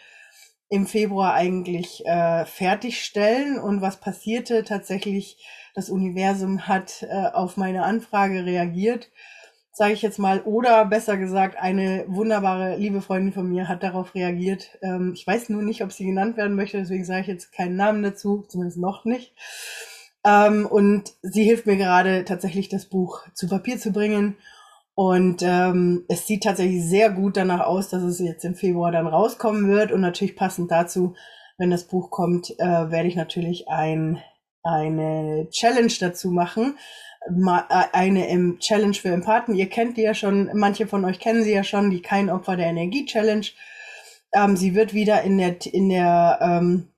im 0.70 0.88
Februar 0.88 1.36
eigentlich 1.36 2.04
äh, 2.08 2.46
fertigstellen. 2.46 3.60
Und 3.60 3.82
was 3.82 3.98
passierte 3.98 4.64
tatsächlich? 4.64 5.38
Das 5.76 5.92
Universum 5.92 6.68
hat 6.68 7.04
äh, 7.04 7.28
auf 7.32 7.58
meine 7.58 7.84
Anfrage 7.84 8.44
reagiert, 8.44 9.12
sage 9.72 9.94
ich 9.94 10.02
jetzt 10.02 10.18
mal, 10.18 10.42
oder 10.42 10.84
besser 10.86 11.16
gesagt, 11.16 11.58
eine 11.58 12.04
wunderbare 12.08 12.78
liebe 12.78 13.02
Freundin 13.02 13.34
von 13.34 13.48
mir 13.48 13.68
hat 13.68 13.84
darauf 13.84 14.16
reagiert. 14.16 14.80
Ähm, 14.82 15.12
ich 15.14 15.28
weiß 15.28 15.50
nur 15.50 15.62
nicht, 15.62 15.84
ob 15.84 15.92
sie 15.92 16.06
genannt 16.06 16.38
werden 16.38 16.56
möchte, 16.56 16.80
deswegen 16.80 17.06
sage 17.06 17.22
ich 17.22 17.28
jetzt 17.28 17.54
keinen 17.54 17.76
Namen 17.76 18.02
dazu, 18.02 18.44
zumindest 18.48 18.80
noch 18.80 19.06
nicht. 19.06 19.36
Ähm, 20.26 20.66
und 20.66 21.14
sie 21.22 21.44
hilft 21.44 21.66
mir 21.66 21.78
gerade 21.78 22.26
tatsächlich 22.26 22.70
das 22.70 22.86
Buch 22.86 23.22
zu 23.34 23.48
Papier 23.48 23.78
zu 23.80 23.92
bringen. 23.92 24.38
Und 24.94 25.42
ähm, 25.42 26.06
es 26.10 26.28
sieht 26.28 26.44
tatsächlich 26.44 26.84
sehr 26.84 27.10
gut 27.10 27.38
danach 27.38 27.62
aus, 27.62 27.90
dass 27.90 28.04
es 28.04 28.20
jetzt 28.20 28.46
im 28.46 28.56
Februar 28.56 28.92
dann 28.92 29.08
rauskommen 29.08 29.70
wird. 29.70 29.92
Und 29.92 30.02
natürlich 30.02 30.36
passend 30.36 30.70
dazu, 30.72 31.16
wenn 31.58 31.72
das 31.72 31.86
Buch 31.86 32.12
kommt, 32.12 32.52
äh, 32.60 32.92
werde 32.92 33.08
ich 33.08 33.16
natürlich 33.16 33.68
ein, 33.68 34.22
eine 34.64 35.48
Challenge 35.50 35.94
dazu 36.00 36.30
machen. 36.30 36.78
Ma 37.30 37.66
äh, 37.70 37.86
eine 37.94 38.28
im 38.30 38.60
Challenge 38.60 38.94
für 38.94 39.10
Empathen. 39.10 39.56
Ihr 39.56 39.70
kennt 39.70 39.98
die 39.98 40.02
ja 40.02 40.14
schon, 40.14 40.50
manche 40.54 40.88
von 40.88 41.06
euch 41.06 41.20
kennen 41.20 41.44
sie 41.44 41.54
ja 41.54 41.64
schon, 41.64 41.90
die 41.90 42.02
Kein 42.02 42.30
Opfer 42.30 42.58
der 42.58 42.68
Energie 42.68 43.06
Challenge. 43.06 43.46
Ähm, 44.34 44.58
sie 44.58 44.76
wird 44.76 44.94
wieder 44.94 45.22
in 45.22 45.38
der, 45.38 45.56
in 45.66 45.90
der 45.90 46.40
ähm, 46.42 46.88
äh, 46.88 46.91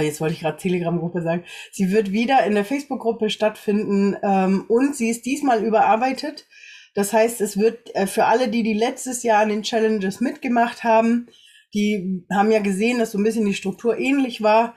jetzt 0.00 0.20
wollte 0.20 0.34
ich 0.34 0.40
gerade 0.40 0.56
Telegram-Gruppe 0.56 1.22
sagen, 1.22 1.44
sie 1.70 1.90
wird 1.90 2.12
wieder 2.12 2.44
in 2.44 2.54
der 2.54 2.64
Facebook-Gruppe 2.64 3.30
stattfinden 3.30 4.16
ähm, 4.22 4.64
und 4.68 4.96
sie 4.96 5.10
ist 5.10 5.26
diesmal 5.26 5.62
überarbeitet. 5.62 6.46
Das 6.94 7.12
heißt, 7.12 7.40
es 7.40 7.58
wird 7.58 7.94
äh, 7.94 8.06
für 8.06 8.24
alle, 8.24 8.48
die 8.48 8.62
die 8.62 8.74
letztes 8.74 9.22
Jahr 9.22 9.42
an 9.42 9.48
den 9.48 9.62
Challenges 9.62 10.20
mitgemacht 10.20 10.84
haben, 10.84 11.26
die 11.74 12.24
haben 12.32 12.52
ja 12.52 12.60
gesehen, 12.60 12.98
dass 12.98 13.10
so 13.10 13.18
ein 13.18 13.24
bisschen 13.24 13.44
die 13.44 13.54
Struktur 13.54 13.98
ähnlich 13.98 14.42
war. 14.42 14.76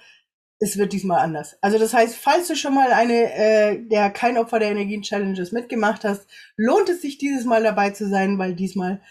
Es 0.59 0.77
wird 0.77 0.91
diesmal 0.91 1.19
anders. 1.19 1.55
Also 1.61 1.77
das 1.77 1.93
heißt, 1.93 2.15
falls 2.15 2.47
du 2.47 2.55
schon 2.55 2.73
mal 2.73 2.91
eine 2.91 3.33
äh, 3.33 3.87
der 3.87 4.09
kein 4.09 4.37
Opfer 4.37 4.57
der 4.57 4.71
Energien 4.71 5.03
Challenges 5.03 5.51
mitgemacht 5.51 6.03
hast, 6.03 6.27
lohnt 6.57 6.89
es 6.89 7.01
sich 7.03 7.19
dieses 7.19 7.45
Mal 7.45 7.61
dabei 7.61 7.91
zu 7.91 8.09
sein, 8.09 8.39
weil 8.39 8.55
diesmal 8.55 9.01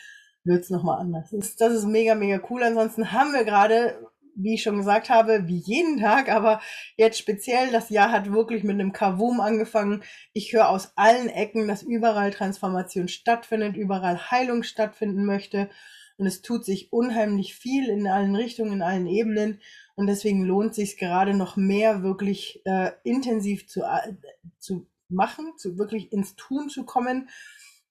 wird 0.43 0.65
es 0.65 0.71
nochmal 0.71 1.01
anders. 1.01 1.33
Das 1.59 1.73
ist 1.73 1.87
mega, 1.87 2.17
mega 2.17 2.41
cool. 2.51 2.65
Ansonsten 2.65 3.13
haben 3.13 3.33
wir 3.33 3.45
gerade 3.45 3.97
wie 4.37 4.55
ich 4.55 4.63
schon 4.63 4.77
gesagt 4.77 5.11
habe, 5.11 5.49
wie 5.49 5.59
jeden 5.59 5.99
Tag, 5.99 6.29
aber 6.29 6.61
jetzt 6.97 7.19
speziell, 7.19 7.73
das 7.73 7.91
Jahr 7.91 8.13
hat 8.13 8.33
wirklich 8.33 8.63
mit 8.63 8.75
einem 8.75 8.93
Kavum 8.93 9.41
angefangen. 9.41 10.03
Ich 10.33 10.53
höre 10.53 10.69
aus 10.69 10.93
allen 10.97 11.29
Ecken, 11.29 11.67
dass 11.67 11.83
überall 11.83 12.31
Transformation 12.31 13.09
stattfindet, 13.09 13.77
überall 13.77 14.31
Heilung 14.31 14.63
stattfinden 14.63 15.25
möchte. 15.25 15.71
Und 16.19 16.27
es 16.27 16.43
tut 16.43 16.65
sich 16.65 16.93
unheimlich 16.93 17.55
viel 17.55 17.89
in 17.89 18.07
allen 18.07 18.35
Richtungen, 18.35 18.75
in 18.75 18.83
allen 18.83 19.07
Ebenen. 19.07 19.61
Und 19.97 20.07
deswegen 20.07 20.45
lohnt 20.45 20.75
sich 20.75 20.99
gerade 20.99 21.35
noch 21.35 21.57
mehr 21.57 22.03
wirklich 22.03 22.63
äh, 22.65 22.93
intensiv 23.05 23.67
zu, 23.67 23.83
äh, 23.83 24.15
zu 24.59 24.87
machen, 25.09 25.53
zu 25.57 25.79
wirklich 25.79 26.13
ins 26.13 26.37
Tun 26.37 26.69
zu 26.69 26.85
kommen. 26.85 27.29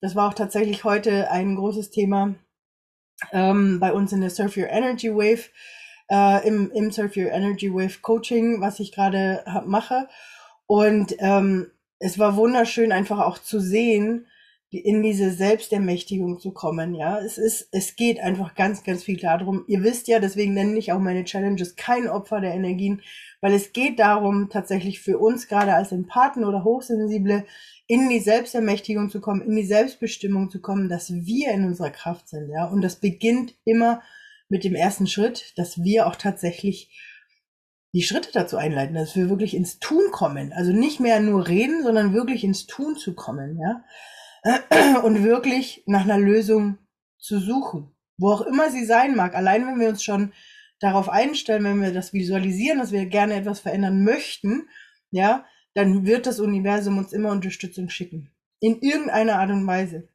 Das 0.01 0.15
war 0.15 0.29
auch 0.29 0.33
tatsächlich 0.33 0.83
heute 0.83 1.31
ein 1.31 1.55
großes 1.55 1.89
Thema 1.89 2.35
ähm, 3.31 3.79
bei 3.79 3.93
uns 3.93 4.11
in 4.11 4.21
der 4.21 4.29
Surf 4.29 4.57
Your 4.57 4.69
Energy 4.69 5.13
Wave 5.13 5.49
äh, 6.09 6.47
im, 6.47 6.71
im 6.71 6.91
Surf 6.91 7.15
Your 7.17 7.31
Energy 7.31 7.74
Wave 7.74 8.01
Coaching, 8.01 8.62
was 8.62 8.79
ich 8.79 8.91
gerade 8.91 9.43
mache. 9.65 10.07
Und 10.67 11.15
ähm, 11.19 11.71
es 12.00 12.19
war 12.19 12.35
wunderschön, 12.35 12.91
einfach 12.91 13.19
auch 13.19 13.38
zu 13.38 13.59
sehen, 13.59 14.27
in 14.69 15.03
diese 15.03 15.31
Selbstermächtigung 15.31 16.39
zu 16.39 16.51
kommen. 16.51 16.95
Ja, 16.95 17.19
es 17.19 17.38
ist, 17.38 17.69
es 17.71 17.95
geht 17.95 18.19
einfach 18.19 18.55
ganz, 18.55 18.83
ganz 18.83 19.03
viel 19.03 19.17
darum. 19.17 19.63
Ihr 19.67 19.83
wisst 19.83 20.07
ja, 20.07 20.19
deswegen 20.19 20.53
nenne 20.53 20.77
ich 20.77 20.91
auch 20.91 21.00
meine 21.00 21.24
Challenges 21.24 21.75
kein 21.75 22.07
Opfer 22.09 22.41
der 22.41 22.53
Energien, 22.53 23.01
weil 23.41 23.53
es 23.53 23.74
geht 23.74 24.00
darum, 24.00 24.50
tatsächlich 24.50 25.00
für 25.00 25.17
uns 25.17 25.47
gerade 25.47 25.74
als 25.74 25.91
Empathen 25.91 26.43
oder 26.43 26.63
Hochsensible 26.63 27.45
in 27.88 28.09
die 28.09 28.19
Selbstermächtigung 28.19 29.09
zu 29.09 29.21
kommen, 29.21 29.41
in 29.41 29.55
die 29.55 29.65
Selbstbestimmung 29.65 30.50
zu 30.50 30.59
kommen, 30.59 30.89
dass 30.89 31.13
wir 31.13 31.51
in 31.51 31.65
unserer 31.65 31.91
Kraft 31.91 32.27
sind. 32.27 32.50
Ja, 32.50 32.65
und 32.65 32.81
das 32.81 32.97
beginnt 32.97 33.55
immer 33.63 34.01
mit 34.55 34.63
dem 34.63 34.74
ersten 34.74 35.05
Schritt, 35.05 35.51
dass 35.57 35.83
wir 35.83 36.07
auch 36.07 36.15
tatsächlich 36.15 36.89
die 37.93 38.03
Schritte 38.03 38.29
dazu 38.31 38.55
einleiten, 38.55 38.95
dass 38.95 39.13
wir 39.17 39.29
wirklich 39.29 39.53
ins 39.53 39.79
Tun 39.79 40.12
kommen. 40.12 40.53
Also 40.53 40.71
nicht 40.71 41.01
mehr 41.01 41.19
nur 41.19 41.45
reden, 41.45 41.83
sondern 41.83 42.13
wirklich 42.13 42.45
ins 42.45 42.65
Tun 42.65 42.95
zu 42.95 43.15
kommen, 43.15 43.59
ja. 43.59 43.83
Und 45.03 45.25
wirklich 45.25 45.83
nach 45.88 46.05
einer 46.05 46.17
Lösung 46.17 46.77
zu 47.19 47.39
suchen. 47.39 47.91
Wo 48.17 48.31
auch 48.31 48.43
immer 48.43 48.69
sie 48.69 48.85
sein 48.85 49.13
mag. 49.13 49.35
Allein 49.35 49.67
wenn 49.67 49.77
wir 49.81 49.89
uns 49.89 50.03
schon 50.03 50.31
darauf 50.79 51.09
einstellen, 51.09 51.65
wenn 51.65 51.81
wir 51.81 51.91
das 51.91 52.13
visualisieren, 52.13 52.79
dass 52.79 52.93
wir 52.93 53.05
gerne 53.07 53.33
etwas 53.33 53.59
verändern 53.59 54.05
möchten, 54.05 54.69
ja, 55.12 55.45
dann 55.74 56.05
wird 56.05 56.27
das 56.27 56.39
Universum 56.39 56.97
uns 56.97 57.12
immer 57.12 57.31
Unterstützung 57.31 57.89
schicken. 57.89 58.31
In 58.62 58.79
irgendeiner 58.79 59.38
Art 59.39 59.50
und 59.50 59.67
Weise 59.67 60.07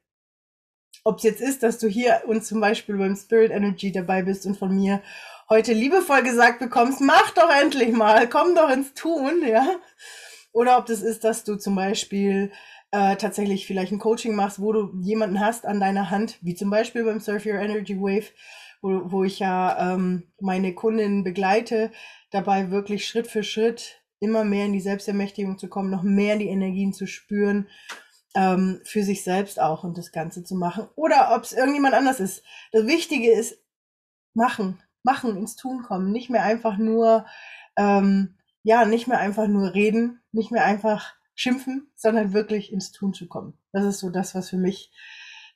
ob 1.03 1.17
es 1.17 1.23
jetzt 1.23 1.41
ist, 1.41 1.63
dass 1.63 1.79
du 1.79 1.87
hier 1.87 2.21
und 2.27 2.45
zum 2.45 2.61
Beispiel 2.61 2.97
beim 2.97 3.15
Spirit 3.15 3.51
Energy 3.51 3.91
dabei 3.91 4.21
bist 4.21 4.45
und 4.45 4.57
von 4.57 4.75
mir 4.75 5.01
heute 5.49 5.73
liebevoll 5.73 6.23
gesagt 6.23 6.59
bekommst, 6.59 7.01
mach 7.01 7.31
doch 7.31 7.49
endlich 7.49 7.91
mal, 7.91 8.29
komm 8.29 8.55
doch 8.55 8.69
ins 8.69 8.93
Tun, 8.93 9.41
ja. 9.45 9.65
Oder 10.53 10.77
ob 10.77 10.85
das 10.85 11.01
ist, 11.01 11.23
dass 11.23 11.43
du 11.43 11.55
zum 11.55 11.75
Beispiel 11.75 12.51
äh, 12.91 13.15
tatsächlich 13.15 13.65
vielleicht 13.65 13.91
ein 13.91 13.99
Coaching 13.99 14.35
machst, 14.35 14.61
wo 14.61 14.71
du 14.73 14.91
jemanden 15.01 15.39
hast 15.39 15.65
an 15.65 15.79
deiner 15.79 16.09
Hand, 16.09 16.37
wie 16.41 16.55
zum 16.55 16.69
Beispiel 16.69 17.03
beim 17.03 17.19
Surf 17.19 17.45
Your 17.45 17.55
Energy 17.55 17.99
Wave, 17.99 18.27
wo, 18.81 19.11
wo 19.11 19.23
ich 19.23 19.39
ja 19.39 19.93
ähm, 19.93 20.23
meine 20.39 20.73
Kundinnen 20.73 21.23
begleite, 21.23 21.91
dabei 22.31 22.69
wirklich 22.69 23.07
Schritt 23.07 23.27
für 23.27 23.43
Schritt 23.43 24.01
immer 24.19 24.43
mehr 24.43 24.65
in 24.65 24.73
die 24.73 24.81
Selbstermächtigung 24.81 25.57
zu 25.57 25.67
kommen, 25.67 25.89
noch 25.89 26.03
mehr 26.03 26.37
die 26.37 26.47
Energien 26.47 26.93
zu 26.93 27.07
spüren 27.07 27.67
ähm, 28.35 28.81
für 28.83 29.03
sich 29.03 29.23
selbst 29.23 29.59
auch 29.59 29.83
und 29.83 29.97
das 29.97 30.11
Ganze 30.11 30.43
zu 30.43 30.55
machen. 30.55 30.87
Oder 30.95 31.35
ob 31.35 31.43
es 31.43 31.53
irgendjemand 31.53 31.93
anders 31.93 32.19
ist. 32.19 32.43
Das 32.71 32.85
Wichtige 32.85 33.31
ist, 33.31 33.57
machen, 34.33 34.81
machen, 35.03 35.35
ins 35.37 35.55
Tun 35.55 35.83
kommen. 35.83 36.11
Nicht 36.11 36.29
mehr 36.29 36.43
einfach 36.43 36.77
nur, 36.77 37.25
ähm, 37.77 38.37
ja, 38.63 38.85
nicht 38.85 39.07
mehr 39.07 39.19
einfach 39.19 39.47
nur 39.47 39.73
reden, 39.73 40.21
nicht 40.31 40.51
mehr 40.51 40.65
einfach 40.65 41.15
schimpfen, 41.35 41.91
sondern 41.95 42.33
wirklich 42.33 42.71
ins 42.71 42.91
Tun 42.91 43.13
zu 43.13 43.27
kommen. 43.27 43.57
Das 43.71 43.85
ist 43.85 43.99
so 43.99 44.09
das, 44.09 44.35
was 44.35 44.49
für 44.49 44.57
mich 44.57 44.91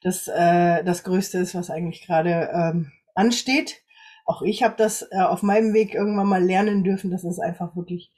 das, 0.01 0.27
äh, 0.27 0.83
das 0.83 1.03
Größte 1.03 1.37
ist, 1.37 1.55
was 1.55 1.69
eigentlich 1.69 2.05
gerade 2.05 2.49
ähm, 2.53 2.91
ansteht. 3.13 3.81
Auch 4.25 4.41
ich 4.41 4.63
habe 4.63 4.75
das 4.77 5.07
äh, 5.11 5.19
auf 5.19 5.43
meinem 5.43 5.73
Weg 5.73 5.93
irgendwann 5.93 6.27
mal 6.27 6.43
lernen 6.43 6.83
dürfen, 6.83 7.11
dass 7.11 7.23
es 7.23 7.39
einfach 7.39 7.75
wirklich 7.75 8.11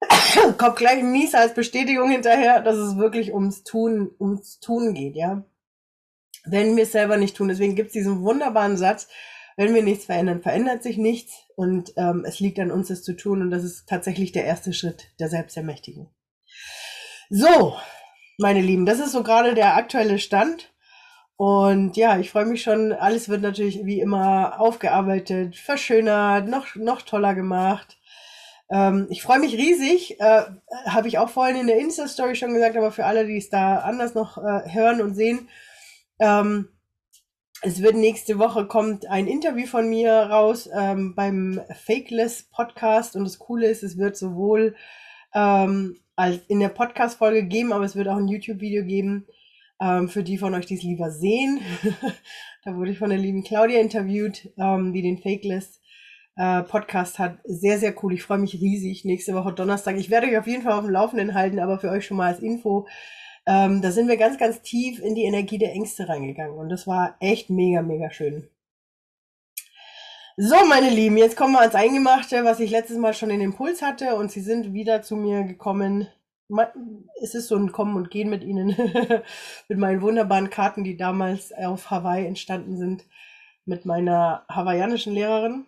kommt 0.58 0.76
gleich 0.76 0.98
ein 0.98 1.12
Mies 1.12 1.34
als 1.34 1.54
Bestätigung 1.54 2.10
hinterher, 2.10 2.60
dass 2.60 2.76
es 2.76 2.96
wirklich 2.96 3.32
ums 3.32 3.64
Tun, 3.64 4.10
ums 4.18 4.60
Tun 4.60 4.94
geht, 4.94 5.16
ja. 5.16 5.44
Wenn 6.44 6.76
wir 6.76 6.84
es 6.84 6.92
selber 6.92 7.16
nicht 7.16 7.36
tun. 7.36 7.48
Deswegen 7.48 7.74
gibt 7.74 7.88
es 7.88 7.92
diesen 7.92 8.22
wunderbaren 8.22 8.76
Satz, 8.78 9.08
wenn 9.56 9.74
wir 9.74 9.82
nichts 9.82 10.06
verändern, 10.06 10.40
verändert 10.40 10.82
sich 10.82 10.96
nichts 10.96 11.34
und 11.54 11.92
ähm, 11.96 12.24
es 12.26 12.40
liegt 12.40 12.58
an 12.60 12.70
uns, 12.70 12.88
es 12.88 13.02
zu 13.02 13.14
tun 13.14 13.42
und 13.42 13.50
das 13.50 13.62
ist 13.62 13.86
tatsächlich 13.86 14.32
der 14.32 14.44
erste 14.44 14.72
Schritt 14.72 15.10
der 15.18 15.28
Selbstermächtigung. 15.28 16.08
So, 17.28 17.76
meine 18.38 18.62
Lieben, 18.62 18.86
das 18.86 19.00
ist 19.00 19.12
so 19.12 19.22
gerade 19.22 19.54
der 19.54 19.76
aktuelle 19.76 20.18
Stand. 20.18 20.72
Und 21.36 21.96
ja, 21.96 22.18
ich 22.18 22.30
freue 22.30 22.46
mich 22.46 22.62
schon. 22.62 22.92
Alles 22.92 23.28
wird 23.28 23.42
natürlich 23.42 23.84
wie 23.84 24.00
immer 24.00 24.60
aufgearbeitet, 24.60 25.56
verschönert, 25.56 26.48
noch, 26.48 26.74
noch 26.74 27.02
toller 27.02 27.34
gemacht. 27.34 27.98
Ähm, 28.70 29.06
ich 29.10 29.22
freue 29.22 29.40
mich 29.40 29.54
riesig, 29.54 30.20
äh, 30.20 30.42
habe 30.86 31.08
ich 31.08 31.18
auch 31.18 31.28
vorhin 31.28 31.56
in 31.56 31.66
der 31.66 31.78
Insta-Story 31.78 32.36
schon 32.36 32.54
gesagt, 32.54 32.76
aber 32.76 32.92
für 32.92 33.04
alle, 33.04 33.26
die 33.26 33.36
es 33.36 33.50
da 33.50 33.78
anders 33.78 34.14
noch 34.14 34.38
äh, 34.38 34.72
hören 34.72 35.00
und 35.00 35.14
sehen, 35.14 35.48
ähm, 36.20 36.68
es 37.62 37.82
wird 37.82 37.96
nächste 37.96 38.38
Woche 38.38 38.66
kommt 38.66 39.06
ein 39.06 39.26
Interview 39.26 39.66
von 39.66 39.88
mir 39.88 40.12
raus 40.12 40.68
ähm, 40.72 41.14
beim 41.14 41.60
Fakeless 41.84 42.44
Podcast 42.44 43.16
und 43.16 43.24
das 43.24 43.38
Coole 43.38 43.66
ist, 43.66 43.82
es 43.82 43.98
wird 43.98 44.16
sowohl 44.16 44.76
ähm, 45.34 45.98
als 46.16 46.38
in 46.48 46.60
der 46.60 46.68
Podcast-Folge 46.68 47.44
geben, 47.44 47.72
aber 47.72 47.84
es 47.84 47.96
wird 47.96 48.08
auch 48.08 48.16
ein 48.16 48.28
YouTube-Video 48.28 48.84
geben 48.84 49.26
ähm, 49.80 50.08
für 50.08 50.22
die 50.22 50.38
von 50.38 50.54
euch, 50.54 50.66
die 50.66 50.74
es 50.74 50.82
lieber 50.82 51.10
sehen. 51.10 51.60
da 52.64 52.76
wurde 52.76 52.92
ich 52.92 52.98
von 52.98 53.10
der 53.10 53.18
lieben 53.18 53.42
Claudia 53.42 53.80
interviewt, 53.80 54.48
ähm, 54.56 54.92
die 54.92 55.02
den 55.02 55.18
Fakeless 55.18 55.79
äh, 56.36 56.62
Podcast 56.62 57.18
hat. 57.18 57.38
Sehr, 57.44 57.78
sehr 57.78 57.94
cool. 58.02 58.14
Ich 58.14 58.22
freue 58.22 58.38
mich 58.38 58.54
riesig. 58.54 59.04
Nächste 59.04 59.34
Woche 59.34 59.52
Donnerstag. 59.52 59.96
Ich 59.96 60.10
werde 60.10 60.26
euch 60.28 60.38
auf 60.38 60.46
jeden 60.46 60.62
Fall 60.62 60.72
auf 60.72 60.84
dem 60.84 60.90
Laufenden 60.90 61.34
halten, 61.34 61.58
aber 61.58 61.78
für 61.78 61.90
euch 61.90 62.06
schon 62.06 62.16
mal 62.16 62.32
als 62.32 62.40
Info. 62.40 62.86
Ähm, 63.46 63.82
da 63.82 63.90
sind 63.90 64.08
wir 64.08 64.16
ganz, 64.16 64.38
ganz 64.38 64.62
tief 64.62 65.00
in 65.00 65.14
die 65.14 65.24
Energie 65.24 65.58
der 65.58 65.72
Ängste 65.72 66.08
reingegangen. 66.08 66.58
Und 66.58 66.68
das 66.68 66.86
war 66.86 67.16
echt 67.20 67.50
mega, 67.50 67.82
mega 67.82 68.10
schön. 68.10 68.48
So, 70.36 70.56
meine 70.66 70.88
Lieben, 70.90 71.18
jetzt 71.18 71.36
kommen 71.36 71.52
wir 71.52 71.60
ans 71.60 71.74
Eingemachte, 71.74 72.44
was 72.44 72.60
ich 72.60 72.70
letztes 72.70 72.96
Mal 72.96 73.12
schon 73.12 73.30
in 73.30 73.40
Impuls 73.40 73.82
hatte. 73.82 74.14
Und 74.14 74.30
sie 74.30 74.40
sind 74.40 74.72
wieder 74.72 75.02
zu 75.02 75.16
mir 75.16 75.42
gekommen. 75.42 76.08
Es 77.20 77.34
ist 77.34 77.48
so 77.48 77.56
ein 77.56 77.72
Kommen 77.72 77.96
und 77.96 78.10
Gehen 78.10 78.30
mit 78.30 78.44
ihnen. 78.44 78.68
mit 79.68 79.78
meinen 79.78 80.00
wunderbaren 80.00 80.50
Karten, 80.50 80.84
die 80.84 80.96
damals 80.96 81.52
auf 81.52 81.90
Hawaii 81.90 82.26
entstanden 82.26 82.78
sind. 82.78 83.04
Mit 83.66 83.84
meiner 83.84 84.44
hawaiianischen 84.48 85.12
Lehrerin. 85.12 85.66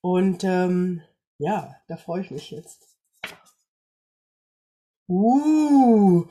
Und 0.00 0.44
ähm, 0.44 1.02
ja, 1.38 1.76
da 1.88 1.96
freue 1.96 2.22
ich 2.22 2.30
mich 2.30 2.50
jetzt. 2.50 2.88
Uh, 5.08 6.26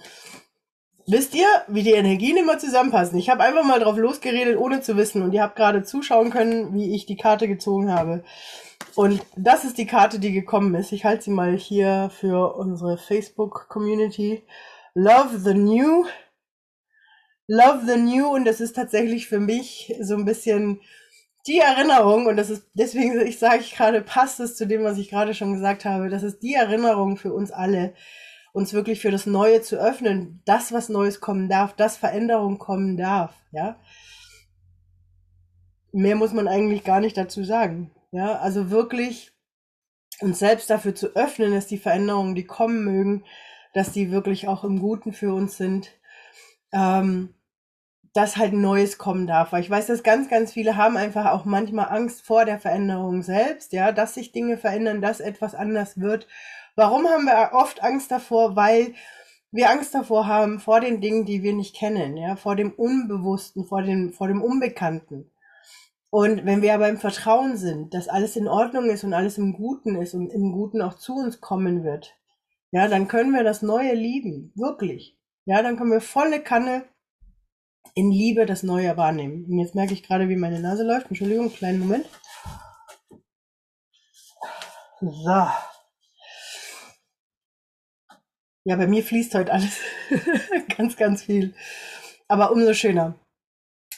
wisst 1.07 1.33
ihr, 1.33 1.47
wie 1.67 1.83
die 1.83 1.93
Energien 1.93 2.37
immer 2.37 2.59
zusammenpassen? 2.59 3.17
Ich 3.17 3.29
habe 3.29 3.43
einfach 3.43 3.63
mal 3.63 3.79
drauf 3.79 3.97
losgeredet, 3.97 4.57
ohne 4.57 4.81
zu 4.81 4.97
wissen. 4.97 5.21
Und 5.21 5.33
ihr 5.33 5.41
habt 5.41 5.55
gerade 5.55 5.83
zuschauen 5.83 6.29
können, 6.29 6.73
wie 6.73 6.93
ich 6.93 7.05
die 7.05 7.17
Karte 7.17 7.47
gezogen 7.47 7.91
habe. 7.91 8.23
Und 8.95 9.21
das 9.35 9.63
ist 9.63 9.77
die 9.77 9.85
Karte, 9.85 10.19
die 10.19 10.31
gekommen 10.31 10.75
ist. 10.75 10.91
Ich 10.91 11.05
halte 11.05 11.25
sie 11.25 11.31
mal 11.31 11.55
hier 11.55 12.11
für 12.19 12.55
unsere 12.55 12.97
Facebook-Community. 12.97 14.43
Love 14.93 15.39
the 15.39 15.53
New. 15.53 16.05
Love 17.47 17.85
the 17.85 17.99
New. 17.99 18.27
Und 18.27 18.45
das 18.45 18.59
ist 18.59 18.75
tatsächlich 18.75 19.27
für 19.27 19.39
mich 19.39 19.95
so 20.01 20.15
ein 20.15 20.25
bisschen 20.25 20.81
die 21.47 21.59
Erinnerung, 21.59 22.25
und 22.27 22.37
das 22.37 22.49
ist 22.49 22.69
deswegen, 22.73 23.19
ich 23.25 23.39
sage 23.39 23.61
ich 23.61 23.75
gerade, 23.75 24.01
passt 24.01 24.39
es 24.39 24.55
zu 24.55 24.67
dem, 24.67 24.83
was 24.83 24.97
ich 24.97 25.09
gerade 25.09 25.33
schon 25.33 25.53
gesagt 25.53 25.85
habe, 25.85 26.09
das 26.09 26.23
ist 26.23 26.39
die 26.43 26.53
Erinnerung 26.53 27.17
für 27.17 27.33
uns 27.33 27.51
alle, 27.51 27.93
uns 28.53 28.73
wirklich 28.73 29.01
für 29.01 29.11
das 29.11 29.25
Neue 29.25 29.61
zu 29.61 29.77
öffnen, 29.77 30.41
das, 30.45 30.71
was 30.71 30.89
Neues 30.89 31.21
kommen 31.21 31.49
darf, 31.49 31.75
das 31.75 31.97
Veränderung 31.97 32.57
kommen 32.57 32.97
darf, 32.97 33.33
ja. 33.51 33.79
Mehr 35.93 36.15
muss 36.15 36.33
man 36.33 36.47
eigentlich 36.47 36.83
gar 36.83 36.99
nicht 36.99 37.17
dazu 37.17 37.43
sagen, 37.43 37.91
ja. 38.11 38.39
Also 38.39 38.69
wirklich 38.69 39.31
uns 40.19 40.39
selbst 40.39 40.69
dafür 40.69 40.95
zu 40.95 41.15
öffnen, 41.15 41.53
dass 41.53 41.67
die 41.67 41.77
Veränderungen, 41.77 42.35
die 42.35 42.45
kommen 42.45 42.83
mögen, 42.83 43.23
dass 43.73 43.91
die 43.91 44.11
wirklich 44.11 44.47
auch 44.47 44.63
im 44.63 44.79
Guten 44.79 45.13
für 45.13 45.33
uns 45.33 45.57
sind, 45.57 45.91
ähm, 46.73 47.33
dass 48.17 48.35
halt 48.35 48.53
Neues 48.53 48.97
kommen 48.97 49.27
darf. 49.27 49.51
Weil 49.51 49.61
ich 49.61 49.69
weiß, 49.69 49.85
dass 49.85 50.01
ganz, 50.01 50.27
ganz 50.27 50.51
viele 50.51 50.75
haben 50.75 50.97
einfach 50.97 51.27
auch 51.27 51.45
manchmal 51.45 51.89
Angst 51.89 52.25
vor 52.25 52.45
der 52.45 52.59
Veränderung 52.59 53.21
selbst, 53.21 53.73
ja, 53.73 53.91
dass 53.91 54.15
sich 54.15 54.31
Dinge 54.31 54.57
verändern, 54.57 55.01
dass 55.01 55.19
etwas 55.19 55.53
anders 55.53 55.99
wird. 55.99 56.27
Warum 56.75 57.07
haben 57.07 57.25
wir 57.25 57.51
oft 57.53 57.83
Angst 57.83 58.09
davor? 58.09 58.55
Weil 58.55 58.95
wir 59.51 59.69
Angst 59.69 59.93
davor 59.93 60.25
haben, 60.25 60.59
vor 60.59 60.79
den 60.79 60.99
Dingen, 60.99 61.25
die 61.25 61.43
wir 61.43 61.53
nicht 61.53 61.75
kennen, 61.75 62.17
ja, 62.17 62.35
vor 62.35 62.55
dem 62.55 62.71
Unbewussten, 62.71 63.65
vor 63.65 63.83
dem, 63.83 64.11
vor 64.11 64.27
dem 64.27 64.41
Unbekannten. 64.41 65.29
Und 66.09 66.43
wenn 66.43 66.63
wir 66.63 66.73
aber 66.73 66.89
im 66.89 66.97
Vertrauen 66.97 67.55
sind, 67.55 67.93
dass 67.93 68.07
alles 68.07 68.35
in 68.35 68.47
Ordnung 68.47 68.89
ist 68.89 69.03
und 69.03 69.13
alles 69.13 69.37
im 69.37 69.53
Guten 69.53 69.95
ist 69.95 70.15
und 70.15 70.31
im 70.31 70.53
Guten 70.53 70.81
auch 70.81 70.95
zu 70.95 71.15
uns 71.15 71.39
kommen 71.39 71.83
wird, 71.83 72.15
ja, 72.71 72.87
dann 72.87 73.07
können 73.07 73.31
wir 73.31 73.43
das 73.43 73.61
Neue 73.61 73.93
lieben, 73.93 74.51
wirklich. 74.55 75.15
Ja, 75.45 75.61
dann 75.61 75.77
können 75.77 75.91
wir 75.91 76.01
volle 76.01 76.41
Kanne 76.41 76.83
in 77.95 78.11
Liebe 78.11 78.45
das 78.45 78.63
Neue 78.63 78.97
wahrnehmen. 78.97 79.45
Und 79.45 79.59
jetzt 79.59 79.75
merke 79.75 79.93
ich 79.93 80.03
gerade, 80.03 80.29
wie 80.29 80.35
meine 80.35 80.59
Nase 80.59 80.83
läuft. 80.83 81.07
Entschuldigung, 81.07 81.51
kleinen 81.53 81.79
Moment. 81.79 82.05
So. 84.99 85.47
Ja, 88.65 88.75
bei 88.75 88.87
mir 88.87 89.03
fließt 89.03 89.33
heute 89.35 89.53
alles 89.53 89.79
ganz, 90.77 90.97
ganz 90.97 91.23
viel. 91.23 91.55
Aber 92.27 92.51
umso 92.51 92.73
schöner. 92.73 93.15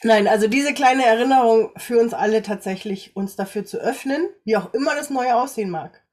Nein, 0.03 0.27
also 0.27 0.47
diese 0.47 0.73
kleine 0.73 1.05
Erinnerung 1.05 1.71
für 1.77 1.99
uns 1.99 2.13
alle 2.13 2.41
tatsächlich, 2.41 3.15
uns 3.15 3.35
dafür 3.35 3.65
zu 3.65 3.79
öffnen, 3.79 4.29
wie 4.45 4.55
auch 4.55 4.73
immer 4.73 4.95
das 4.95 5.09
Neue 5.09 5.35
aussehen 5.35 5.69
mag. 5.69 6.03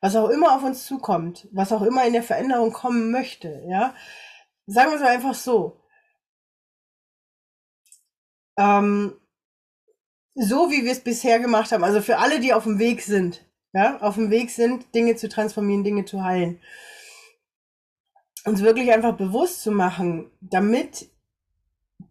Was 0.00 0.14
auch 0.14 0.28
immer 0.28 0.54
auf 0.54 0.62
uns 0.62 0.84
zukommt, 0.84 1.48
was 1.52 1.72
auch 1.72 1.82
immer 1.82 2.04
in 2.06 2.12
der 2.12 2.22
Veränderung 2.22 2.72
kommen 2.72 3.10
möchte, 3.10 3.64
ja. 3.68 3.94
Sagen 4.66 4.90
wir 4.90 4.96
es 4.96 5.02
einfach 5.02 5.34
so. 5.34 5.80
Ähm, 8.58 9.14
so 10.34 10.70
wie 10.70 10.84
wir 10.84 10.92
es 10.92 11.00
bisher 11.00 11.38
gemacht 11.40 11.72
haben, 11.72 11.84
also 11.84 12.00
für 12.00 12.18
alle, 12.18 12.40
die 12.40 12.52
auf 12.52 12.64
dem 12.64 12.78
Weg 12.78 13.02
sind, 13.02 13.44
ja, 13.72 13.98
auf 14.00 14.16
dem 14.16 14.30
Weg 14.30 14.50
sind, 14.50 14.94
Dinge 14.94 15.16
zu 15.16 15.28
transformieren, 15.28 15.84
Dinge 15.84 16.04
zu 16.04 16.22
heilen 16.22 16.60
uns 18.46 18.62
wirklich 18.62 18.92
einfach 18.92 19.16
bewusst 19.16 19.62
zu 19.62 19.72
machen, 19.72 20.30
damit 20.40 21.10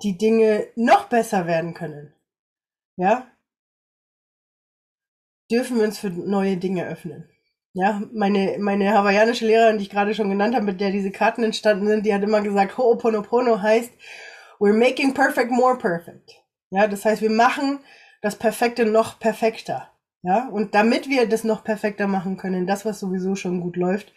die 0.04 0.18
Dinge 0.18 0.68
noch 0.76 1.06
besser 1.08 1.48
werden 1.48 1.74
können. 1.74 2.14
Ja? 2.98 3.28
Dürfen 5.50 5.78
wir 5.78 5.86
uns 5.86 5.98
für 5.98 6.10
neue 6.10 6.58
Dinge 6.58 6.86
öffnen. 6.86 7.30
Ja, 7.74 8.02
meine, 8.14 8.58
meine 8.60 8.94
hawaiianische 8.94 9.46
Lehrerin, 9.46 9.78
die 9.78 9.84
ich 9.84 9.90
gerade 9.90 10.16
schon 10.16 10.30
genannt 10.30 10.56
habe, 10.56 10.66
mit 10.66 10.80
der 10.80 10.92
diese 10.92 11.12
Karten 11.12 11.44
entstanden 11.44 11.88
sind, 11.88 12.06
die 12.06 12.14
hat 12.14 12.24
immer 12.24 12.42
gesagt, 12.42 12.78
Ho'oponopono 12.78 13.62
heißt, 13.62 13.92
we're 14.60 14.78
making 14.78 15.14
perfect 15.14 15.52
more 15.52 15.78
perfect. 15.78 16.32
Ja, 16.72 16.88
das 16.88 17.06
heißt, 17.06 17.22
wir 17.22 17.30
machen 17.30 17.80
das 18.22 18.38
Perfekte 18.38 18.86
noch 18.86 19.20
perfekter. 19.20 19.92
Ja, 20.24 20.50
und 20.50 20.74
damit 20.74 21.08
wir 21.08 21.28
das 21.28 21.44
noch 21.44 21.64
perfekter 21.64 22.08
machen 22.08 22.38
können, 22.38 22.66
das, 22.66 22.84
was 22.84 23.00
sowieso 23.00 23.36
schon 23.36 23.62
gut 23.62 23.76
läuft, 23.76 24.12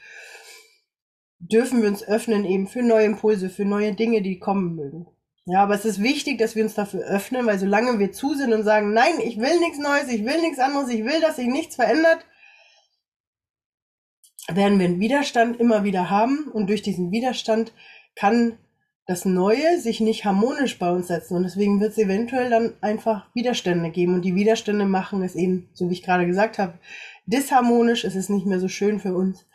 dürfen 1.39 1.83
wir 1.83 1.89
uns 1.89 2.03
öffnen 2.03 2.45
eben 2.45 2.67
für 2.67 2.83
neue 2.83 3.05
Impulse, 3.05 3.51
für 3.51 3.67
neue 3.67 3.95
Dinge, 3.95 4.23
die 4.23 4.39
kommen 4.39 4.75
mögen. 4.75 5.07
Ja, 5.45 5.63
aber 5.63 5.75
es 5.75 5.85
ist 5.85 6.03
wichtig, 6.03 6.39
dass 6.39 6.57
wir 6.57 6.65
uns 6.65 6.75
dafür 6.75 7.05
öffnen, 7.07 7.47
weil 7.47 7.59
solange 7.59 7.99
wir 7.99 8.13
zu 8.13 8.35
sind 8.35 8.53
und 8.53 8.65
sagen, 8.65 8.93
nein, 8.93 9.21
ich 9.23 9.39
will 9.39 9.59
nichts 9.61 9.79
Neues, 9.79 10.09
ich 10.09 10.25
will 10.25 10.41
nichts 10.41 10.59
anderes, 10.59 10.91
ich 10.91 11.05
will, 11.05 11.21
dass 11.21 11.37
sich 11.37 11.47
nichts 11.47 11.77
verändert, 11.77 12.25
werden 14.51 14.79
wir 14.79 14.87
einen 14.87 15.01
Widerstand 15.01 15.59
immer 15.59 15.85
wieder 15.85 16.11
haben 16.11 16.49
und 16.53 16.69
durch 16.69 16.83
diesen 16.83 17.13
Widerstand 17.13 17.73
kann 18.15 18.59
das 19.09 19.25
Neue 19.25 19.81
sich 19.81 20.01
nicht 20.01 20.27
harmonisch 20.27 20.79
bei 20.79 20.91
uns 20.91 21.09
setzen. 21.09 21.35
Und 21.35 21.43
deswegen 21.43 21.81
wird 21.81 21.93
es 21.93 21.99
eventuell 21.99 22.51
dann 22.51 22.75
einfach 22.83 23.27
Widerstände 23.35 23.91
geben. 23.91 24.15
Und 24.15 24.23
die 24.23 24.35
Widerstände 24.35 24.85
machen 24.85 25.23
es 25.23 25.35
eben, 25.35 25.71
so 25.73 25.89
wie 25.89 25.95
ich 25.95 26.03
gerade 26.03 26.27
gesagt 26.27 26.59
habe, 26.59 26.75
disharmonisch, 27.25 28.05
es 28.05 28.15
ist 28.15 28.29
nicht 28.29 28.45
mehr 28.45 28.61
so 28.61 28.69
schön 28.69 29.01
für 29.01 29.15
uns. 29.17 29.47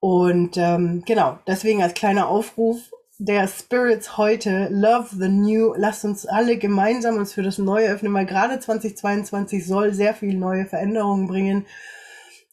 Und 0.00 0.56
ähm, 0.56 1.02
genau, 1.04 1.38
deswegen 1.46 1.82
als 1.82 1.92
kleiner 1.92 2.28
Aufruf 2.28 2.90
der 3.18 3.46
Spirits 3.48 4.16
heute, 4.16 4.68
Love 4.70 5.08
the 5.10 5.28
New, 5.28 5.74
lasst 5.76 6.06
uns 6.06 6.24
alle 6.24 6.56
gemeinsam 6.56 7.18
uns 7.18 7.34
für 7.34 7.42
das 7.42 7.58
Neue 7.58 7.90
öffnen, 7.90 8.14
weil 8.14 8.24
gerade 8.24 8.58
2022 8.60 9.66
soll 9.66 9.92
sehr 9.92 10.14
viel 10.14 10.38
neue 10.38 10.64
Veränderungen 10.64 11.26
bringen 11.26 11.66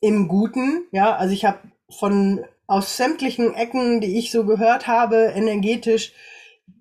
im 0.01 0.27
Guten. 0.27 0.87
Ja, 0.91 1.15
also 1.15 1.33
ich 1.33 1.45
habe 1.45 1.59
von 1.89 2.43
aus 2.67 2.97
sämtlichen 2.97 3.53
Ecken, 3.53 4.01
die 4.01 4.19
ich 4.19 4.31
so 4.31 4.45
gehört 4.45 4.87
habe, 4.87 5.31
energetisch, 5.35 6.11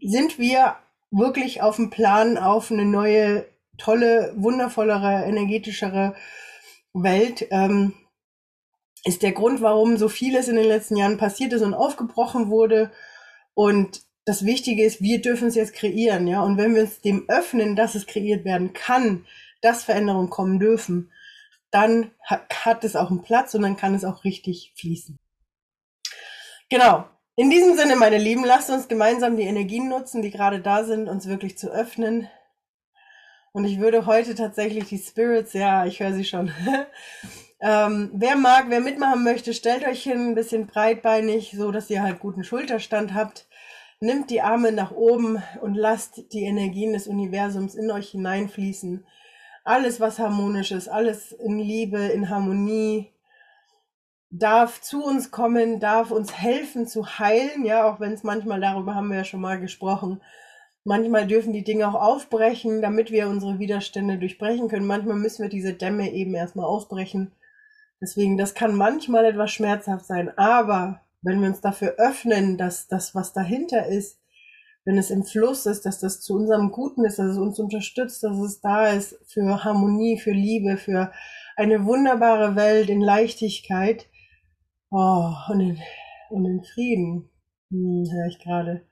sind 0.02 0.38
wir 0.38 0.76
wirklich 1.10 1.62
auf 1.62 1.76
dem 1.76 1.90
Plan 1.90 2.36
auf 2.36 2.70
eine 2.70 2.84
neue, 2.84 3.46
tolle, 3.78 4.34
wundervollere, 4.36 5.24
energetischere 5.24 6.14
Welt. 6.92 7.46
Ähm, 7.50 7.94
ist 9.04 9.22
der 9.22 9.32
Grund, 9.32 9.60
warum 9.60 9.96
so 9.96 10.08
vieles 10.08 10.48
in 10.48 10.56
den 10.56 10.66
letzten 10.66 10.96
Jahren 10.96 11.16
passiert 11.16 11.52
ist 11.52 11.62
und 11.62 11.74
aufgebrochen 11.74 12.50
wurde. 12.50 12.90
Und 13.54 14.02
das 14.24 14.44
Wichtige 14.44 14.84
ist, 14.84 15.00
wir 15.00 15.22
dürfen 15.22 15.46
es 15.46 15.54
jetzt 15.54 15.74
kreieren, 15.74 16.26
ja. 16.26 16.42
Und 16.42 16.56
wenn 16.56 16.74
wir 16.74 16.82
uns 16.82 17.00
dem 17.00 17.28
öffnen, 17.28 17.76
dass 17.76 17.94
es 17.94 18.06
kreiert 18.06 18.44
werden 18.44 18.72
kann, 18.72 19.24
dass 19.60 19.84
Veränderungen 19.84 20.30
kommen 20.30 20.58
dürfen, 20.58 21.12
dann 21.70 22.10
hat 22.20 22.82
es 22.82 22.96
auch 22.96 23.10
einen 23.10 23.22
Platz 23.22 23.54
und 23.54 23.62
dann 23.62 23.76
kann 23.76 23.94
es 23.94 24.04
auch 24.04 24.24
richtig 24.24 24.72
fließen. 24.76 25.16
Genau. 26.68 27.04
In 27.36 27.50
diesem 27.50 27.76
Sinne, 27.76 27.96
meine 27.96 28.18
Lieben, 28.18 28.44
lasst 28.44 28.70
uns 28.70 28.88
gemeinsam 28.88 29.36
die 29.36 29.42
Energien 29.42 29.88
nutzen, 29.88 30.22
die 30.22 30.30
gerade 30.30 30.60
da 30.60 30.84
sind, 30.84 31.08
uns 31.08 31.26
wirklich 31.26 31.58
zu 31.58 31.70
öffnen. 31.70 32.28
Und 33.52 33.64
ich 33.64 33.78
würde 33.78 34.06
heute 34.06 34.34
tatsächlich 34.34 34.88
die 34.88 34.98
Spirits, 34.98 35.52
ja, 35.52 35.84
ich 35.84 36.00
höre 36.00 36.14
sie 36.14 36.24
schon, 36.24 36.50
Ähm, 37.60 38.10
wer 38.12 38.36
mag, 38.36 38.66
wer 38.68 38.80
mitmachen 38.80 39.24
möchte, 39.24 39.54
stellt 39.54 39.86
euch 39.86 40.02
hin, 40.02 40.28
ein 40.30 40.34
bisschen 40.34 40.66
breitbeinig, 40.66 41.54
so 41.56 41.70
dass 41.70 41.88
ihr 41.88 42.02
halt 42.02 42.18
guten 42.18 42.44
Schulterstand 42.44 43.14
habt. 43.14 43.46
Nimmt 44.00 44.30
die 44.30 44.42
Arme 44.42 44.72
nach 44.72 44.92
oben 44.92 45.42
und 45.62 45.74
lasst 45.74 46.32
die 46.32 46.44
Energien 46.44 46.92
des 46.92 47.06
Universums 47.06 47.74
in 47.74 47.90
euch 47.90 48.10
hineinfließen. 48.10 49.06
Alles, 49.64 50.00
was 50.00 50.18
harmonisch 50.18 50.70
ist, 50.70 50.88
alles 50.88 51.32
in 51.32 51.58
Liebe, 51.58 51.98
in 51.98 52.28
Harmonie, 52.28 53.10
darf 54.30 54.80
zu 54.80 55.04
uns 55.04 55.30
kommen, 55.30 55.80
darf 55.80 56.10
uns 56.10 56.36
helfen 56.36 56.86
zu 56.86 57.18
heilen, 57.18 57.64
ja, 57.64 57.84
auch 57.84 58.00
wenn 58.00 58.12
es 58.12 58.22
manchmal, 58.22 58.60
darüber 58.60 58.94
haben 58.94 59.08
wir 59.08 59.18
ja 59.18 59.24
schon 59.24 59.40
mal 59.40 59.60
gesprochen, 59.60 60.20
manchmal 60.84 61.26
dürfen 61.26 61.52
die 61.52 61.64
Dinge 61.64 61.88
auch 61.88 61.94
aufbrechen, 61.94 62.82
damit 62.82 63.10
wir 63.10 63.28
unsere 63.28 63.58
Widerstände 63.58 64.18
durchbrechen 64.18 64.68
können. 64.68 64.86
Manchmal 64.86 65.16
müssen 65.16 65.42
wir 65.42 65.48
diese 65.48 65.74
Dämme 65.74 66.12
eben 66.12 66.34
erstmal 66.34 66.66
aufbrechen 66.66 67.32
Deswegen, 68.00 68.36
das 68.36 68.54
kann 68.54 68.76
manchmal 68.76 69.24
etwas 69.24 69.52
schmerzhaft 69.52 70.06
sein, 70.06 70.36
aber 70.36 71.00
wenn 71.22 71.40
wir 71.40 71.48
uns 71.48 71.60
dafür 71.60 71.94
öffnen, 71.98 72.58
dass 72.58 72.88
das, 72.88 73.14
was 73.14 73.32
dahinter 73.32 73.86
ist, 73.86 74.20
wenn 74.84 74.98
es 74.98 75.10
im 75.10 75.24
Fluss 75.24 75.66
ist, 75.66 75.86
dass 75.86 75.98
das 75.98 76.20
zu 76.20 76.34
unserem 76.34 76.70
Guten 76.70 77.04
ist, 77.04 77.18
dass 77.18 77.32
es 77.32 77.38
uns 77.38 77.58
unterstützt, 77.58 78.22
dass 78.22 78.36
es 78.38 78.60
da 78.60 78.88
ist 78.88 79.18
für 79.26 79.64
Harmonie, 79.64 80.18
für 80.18 80.30
Liebe, 80.30 80.76
für 80.76 81.10
eine 81.56 81.86
wunderbare 81.86 82.54
Welt 82.54 82.90
in 82.90 83.00
Leichtigkeit 83.00 84.06
oh, 84.90 85.32
und, 85.48 85.60
in, 85.60 85.78
und 86.30 86.44
in 86.44 86.64
Frieden, 86.64 87.30
hm, 87.70 88.04
höre 88.10 88.26
ich 88.28 88.38
gerade. 88.38 88.86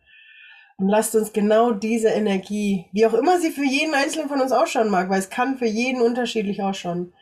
Und 0.77 0.89
lasst 0.89 1.15
uns 1.15 1.33
genau 1.33 1.73
diese 1.73 2.09
Energie, 2.09 2.87
wie 2.93 3.07
auch 3.07 3.15
immer 3.15 3.39
sie 3.41 3.51
für 3.51 3.65
jeden 3.65 3.95
Einzelnen 3.95 4.29
von 4.29 4.41
uns 4.41 4.53
ausschauen 4.53 4.91
mag, 4.91 5.09
weil 5.09 5.21
es 5.21 5.31
kann 5.31 5.57
für 5.57 5.67
jeden 5.67 6.03
unterschiedlich 6.03 6.63
ausschauen, 6.63 7.13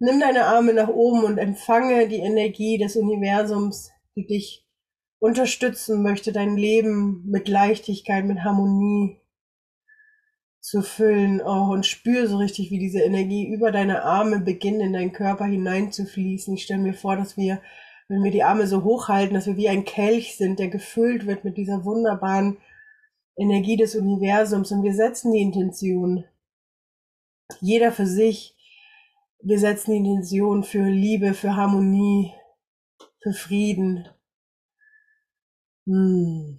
Nimm 0.00 0.20
deine 0.20 0.44
Arme 0.44 0.74
nach 0.74 0.88
oben 0.88 1.24
und 1.24 1.38
empfange 1.38 2.06
die 2.06 2.20
Energie 2.20 2.78
des 2.78 2.94
Universums, 2.94 3.90
die 4.14 4.26
dich 4.26 4.64
unterstützen 5.18 6.02
möchte, 6.02 6.30
dein 6.30 6.56
Leben 6.56 7.24
mit 7.26 7.48
Leichtigkeit, 7.48 8.24
mit 8.24 8.44
Harmonie 8.44 9.20
zu 10.60 10.82
füllen. 10.82 11.42
Oh, 11.44 11.72
und 11.72 11.84
spür 11.84 12.28
so 12.28 12.36
richtig, 12.36 12.70
wie 12.70 12.78
diese 12.78 13.00
Energie 13.00 13.52
über 13.52 13.72
deine 13.72 14.04
Arme 14.04 14.38
beginnt, 14.38 14.80
in 14.82 14.92
deinen 14.92 15.12
Körper 15.12 15.46
hineinzufließen. 15.46 16.54
Ich 16.54 16.62
stelle 16.62 16.80
mir 16.82 16.94
vor, 16.94 17.16
dass 17.16 17.36
wir, 17.36 17.60
wenn 18.08 18.24
wir 18.24 18.30
die 18.30 18.42
Arme 18.42 18.66
so 18.66 18.84
hochhalten, 18.84 19.34
dass 19.34 19.46
wir 19.46 19.56
wie 19.56 19.68
ein 19.68 19.84
Kelch 19.84 20.36
sind, 20.36 20.58
der 20.58 20.68
gefüllt 20.68 21.26
wird 21.26 21.44
mit 21.44 21.56
dieser 21.58 21.84
wunderbaren 21.84 22.56
Energie 23.36 23.76
des 23.76 23.94
Universums. 23.94 24.72
Und 24.72 24.82
wir 24.82 24.94
setzen 24.94 25.32
die 25.32 25.42
Intention, 25.42 26.24
jeder 27.60 27.92
für 27.92 28.06
sich, 28.06 28.56
wir 29.40 29.58
setzen 29.58 29.92
die 29.92 29.98
Intention 29.98 30.64
für 30.64 30.84
Liebe, 30.84 31.34
für 31.34 31.54
Harmonie, 31.54 32.32
für 33.22 33.32
Frieden, 33.32 34.08
hm. 35.86 36.58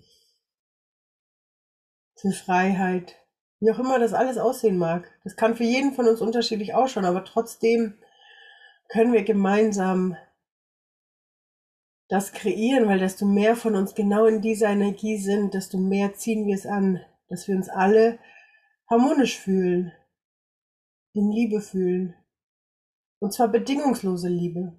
für 2.15 2.31
Freiheit, 2.31 3.15
wie 3.59 3.71
auch 3.71 3.79
immer 3.79 3.97
das 3.99 4.13
alles 4.13 4.38
aussehen 4.38 4.77
mag. 4.77 5.12
Das 5.23 5.35
kann 5.35 5.57
für 5.57 5.63
jeden 5.63 5.93
von 5.93 6.07
uns 6.07 6.21
unterschiedlich 6.21 6.75
ausschauen, 6.75 7.05
aber 7.05 7.25
trotzdem 7.25 7.95
können 8.88 9.13
wir 9.13 9.23
gemeinsam 9.23 10.15
das 12.10 12.34
kreieren, 12.34 12.88
weil 12.88 13.00
desto 13.00 13.26
mehr 13.26 13.56
von 13.56 13.76
uns 13.76 13.93
genau 13.93 14.26
in 14.26 14.41
dieser 14.41 14.69
Energie 14.69 15.17
sind, 15.17 15.54
desto 15.54 15.78
mehr 15.78 16.15
ziehen 16.15 16.48
wir 16.48 16.56
es 16.56 16.65
an, 16.65 17.00
dass 17.30 17.48
wir 17.48 17.56
uns 17.56 17.69
alle 17.69 18.17
harmonisch 18.89 19.38
fühlen, 19.38 19.93
in 21.13 21.32
Liebe 21.32 21.62
fühlen. 21.62 22.15
Und 23.19 23.34
zwar 23.34 23.48
bedingungslose 23.48 24.28
Liebe. 24.28 24.74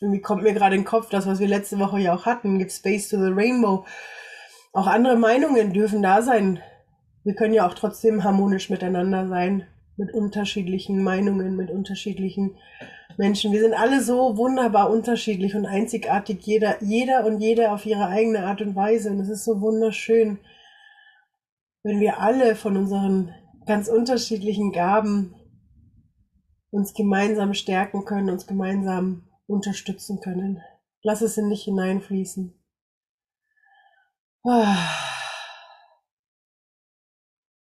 Irgendwie 0.00 0.20
kommt 0.20 0.44
mir 0.44 0.54
gerade 0.54 0.76
in 0.76 0.82
den 0.82 0.86
Kopf, 0.86 1.10
das, 1.10 1.26
was 1.26 1.40
wir 1.40 1.48
letzte 1.48 1.78
Woche 1.78 1.98
ja 1.98 2.14
auch 2.14 2.24
hatten, 2.24 2.58
gibt 2.58 2.72
Space 2.72 3.08
to 3.08 3.16
the 3.16 3.32
Rainbow. 3.32 3.84
Auch 4.72 4.86
andere 4.86 5.16
Meinungen 5.16 5.72
dürfen 5.72 6.02
da 6.02 6.22
sein. 6.22 6.62
Wir 7.24 7.34
können 7.34 7.54
ja 7.54 7.66
auch 7.66 7.74
trotzdem 7.74 8.22
harmonisch 8.22 8.70
miteinander 8.70 9.28
sein, 9.28 9.66
mit 9.96 10.14
unterschiedlichen 10.14 11.02
Meinungen, 11.02 11.56
mit 11.56 11.70
unterschiedlichen 11.70 12.56
Menschen. 13.20 13.52
Wir 13.52 13.60
sind 13.60 13.74
alle 13.74 14.02
so 14.02 14.38
wunderbar 14.38 14.90
unterschiedlich 14.90 15.54
und 15.54 15.66
einzigartig, 15.66 16.40
jeder, 16.40 16.82
jeder 16.82 17.26
und 17.26 17.38
jede 17.38 17.70
auf 17.70 17.84
ihre 17.84 18.06
eigene 18.06 18.46
Art 18.46 18.62
und 18.62 18.74
Weise. 18.74 19.10
Und 19.10 19.20
es 19.20 19.28
ist 19.28 19.44
so 19.44 19.60
wunderschön, 19.60 20.38
wenn 21.82 22.00
wir 22.00 22.18
alle 22.18 22.56
von 22.56 22.78
unseren 22.78 23.34
ganz 23.66 23.88
unterschiedlichen 23.88 24.72
Gaben 24.72 25.34
uns 26.70 26.94
gemeinsam 26.94 27.52
stärken 27.52 28.06
können, 28.06 28.30
uns 28.30 28.46
gemeinsam 28.46 29.28
unterstützen 29.46 30.20
können. 30.20 30.62
Lass 31.02 31.20
es 31.20 31.36
in 31.36 31.50
dich 31.50 31.64
hineinfließen. 31.64 32.58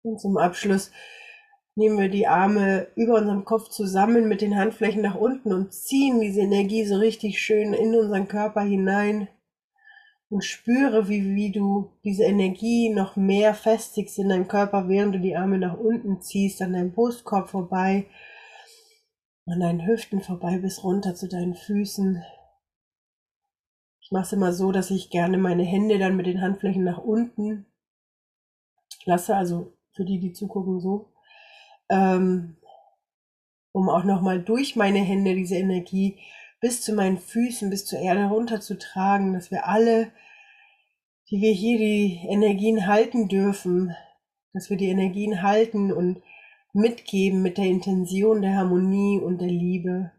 Und 0.02 0.20
zum 0.20 0.36
Abschluss 0.36 0.92
nehmen 1.78 1.96
wir 1.96 2.08
die 2.08 2.26
Arme 2.26 2.88
über 2.96 3.14
unserem 3.14 3.44
Kopf 3.44 3.68
zusammen 3.68 4.26
mit 4.28 4.40
den 4.40 4.56
Handflächen 4.56 5.00
nach 5.00 5.14
unten 5.14 5.52
und 5.52 5.72
ziehen 5.72 6.20
diese 6.20 6.40
Energie 6.40 6.84
so 6.84 6.96
richtig 6.96 7.40
schön 7.40 7.72
in 7.72 7.94
unseren 7.94 8.26
Körper 8.26 8.62
hinein 8.62 9.28
und 10.28 10.42
spüre, 10.42 11.08
wie, 11.08 11.36
wie 11.36 11.52
du 11.52 11.92
diese 12.02 12.24
Energie 12.24 12.90
noch 12.90 13.14
mehr 13.14 13.54
festigst 13.54 14.18
in 14.18 14.28
deinem 14.28 14.48
Körper, 14.48 14.88
während 14.88 15.14
du 15.14 15.20
die 15.20 15.36
Arme 15.36 15.56
nach 15.56 15.78
unten 15.78 16.20
ziehst, 16.20 16.60
an 16.62 16.72
deinem 16.72 16.90
Brustkorb 16.90 17.48
vorbei, 17.48 18.06
an 19.46 19.60
deinen 19.60 19.86
Hüften 19.86 20.20
vorbei 20.20 20.58
bis 20.58 20.82
runter 20.82 21.14
zu 21.14 21.28
deinen 21.28 21.54
Füßen. 21.54 22.24
Ich 24.00 24.10
mache 24.10 24.24
es 24.24 24.32
immer 24.32 24.52
so, 24.52 24.72
dass 24.72 24.90
ich 24.90 25.10
gerne 25.10 25.38
meine 25.38 25.62
Hände 25.62 26.00
dann 26.00 26.16
mit 26.16 26.26
den 26.26 26.40
Handflächen 26.40 26.82
nach 26.82 26.98
unten 26.98 27.66
lasse, 29.04 29.36
also 29.36 29.74
für 29.92 30.04
die, 30.04 30.18
die 30.18 30.32
zugucken, 30.32 30.80
so, 30.80 31.12
ähm, 31.88 32.56
um 33.72 33.88
auch 33.88 34.04
nochmal 34.04 34.42
durch 34.42 34.76
meine 34.76 34.98
Hände 34.98 35.34
diese 35.34 35.56
Energie 35.56 36.18
bis 36.60 36.82
zu 36.82 36.92
meinen 36.92 37.18
Füßen, 37.18 37.70
bis 37.70 37.86
zur 37.86 38.00
Erde 38.00 38.24
runterzutragen, 38.24 39.32
dass 39.32 39.50
wir 39.50 39.66
alle, 39.66 40.10
die 41.30 41.40
wir 41.40 41.52
hier 41.52 41.78
die 41.78 42.20
Energien 42.28 42.86
halten 42.86 43.28
dürfen, 43.28 43.94
dass 44.52 44.70
wir 44.70 44.76
die 44.76 44.88
Energien 44.88 45.42
halten 45.42 45.92
und 45.92 46.22
mitgeben 46.72 47.42
mit 47.42 47.58
der 47.58 47.66
Intention 47.66 48.42
der 48.42 48.56
Harmonie 48.56 49.20
und 49.20 49.40
der 49.40 49.48
Liebe. 49.48 50.12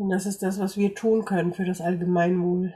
Und 0.00 0.08
das 0.08 0.24
ist 0.24 0.42
das, 0.42 0.58
was 0.58 0.78
wir 0.78 0.94
tun 0.94 1.26
können 1.26 1.52
für 1.52 1.66
das 1.66 1.82
Allgemeinwohl. 1.82 2.74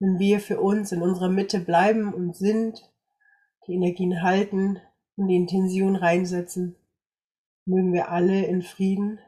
Wenn 0.00 0.18
wir 0.18 0.40
für 0.40 0.60
uns 0.60 0.90
in 0.90 1.00
unserer 1.00 1.28
Mitte 1.28 1.60
bleiben 1.60 2.12
und 2.12 2.34
sind, 2.34 2.92
die 3.68 3.74
Energien 3.74 4.20
halten 4.20 4.80
und 5.14 5.28
die 5.28 5.36
Intention 5.36 5.94
reinsetzen, 5.94 6.74
mögen 7.66 7.92
wir 7.92 8.08
alle 8.10 8.46
in 8.46 8.62
Frieden, 8.62 9.20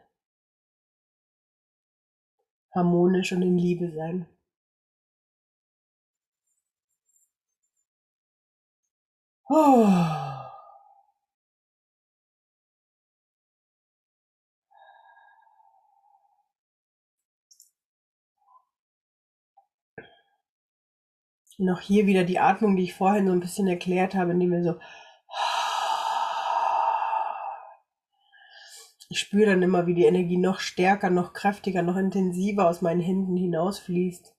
harmonisch 2.75 3.31
und 3.31 3.43
in 3.43 3.57
Liebe 3.57 3.93
sein. 3.93 4.27
Oh. 9.49 10.30
Auch 21.69 21.81
hier 21.81 22.07
wieder 22.07 22.25
die 22.25 22.39
Atmung, 22.39 22.77
die 22.77 22.85
ich 22.85 22.95
vorhin 22.95 23.27
so 23.27 23.33
ein 23.33 23.41
bisschen 23.41 23.69
erklärt 23.69 24.15
habe, 24.15 24.33
indem 24.33 24.53
wir 24.53 24.65
so. 24.65 24.81
Ich 29.11 29.21
spüre 29.21 29.51
dann 29.51 29.63
immer, 29.63 29.87
wie 29.87 29.95
die 29.95 30.05
Energie 30.05 30.39
noch 30.39 30.61
stärker, 30.61 31.11
noch 31.11 31.33
kräftiger, 31.33 31.83
noch 31.83 31.97
intensiver 31.97 32.69
aus 32.69 32.81
meinen 32.81 33.01
Händen 33.01 33.37
hinausfließt. 33.37 34.35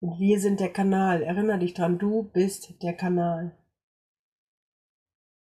Und 0.00 0.18
wir 0.18 0.40
sind 0.40 0.60
der 0.60 0.72
Kanal. 0.72 1.22
Erinner 1.22 1.58
dich 1.58 1.74
dran, 1.74 1.98
du 1.98 2.24
bist 2.24 2.82
der 2.82 2.94
Kanal. 2.94 3.56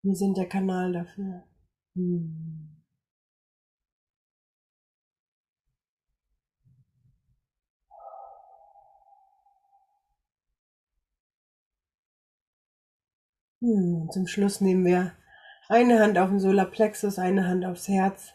Wir 0.04 0.14
sind 0.14 0.36
der 0.36 0.46
Kanal 0.46 0.92
dafür. 0.92 1.44
Hm. 1.94 2.68
Hm, 13.62 14.10
zum 14.12 14.26
Schluss 14.26 14.60
nehmen 14.60 14.84
wir 14.84 15.12
eine 15.68 15.98
Hand 16.00 16.18
auf 16.18 16.28
den 16.28 16.38
Solarplexus, 16.38 17.18
eine 17.18 17.48
Hand 17.48 17.64
aufs 17.64 17.88
Herz. 17.88 18.34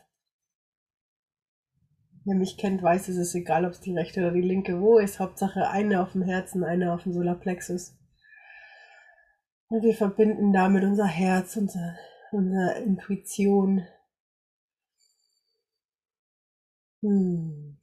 Wer 2.25 2.35
mich 2.35 2.57
kennt, 2.57 2.81
weiß, 2.81 3.09
es 3.09 3.17
ist 3.17 3.35
egal, 3.35 3.65
ob 3.65 3.73
es 3.73 3.79
die 3.79 3.93
rechte 3.93 4.21
oder 4.21 4.31
die 4.31 4.41
linke 4.41 4.81
wo 4.81 4.97
ist. 4.97 5.19
Hauptsache 5.19 5.69
eine 5.69 6.01
auf 6.01 6.13
dem 6.13 6.23
Herzen, 6.23 6.63
eine 6.63 6.93
auf 6.93 7.03
dem 7.03 7.13
Solarplexus. 7.13 7.98
Und 9.69 9.83
wir 9.83 9.93
verbinden 9.95 10.51
damit 10.51 10.83
unser 10.83 11.05
Herz, 11.07 11.55
unser, 11.55 11.95
unsere 12.31 12.79
Intuition. 12.81 13.87
Hm. 17.03 17.75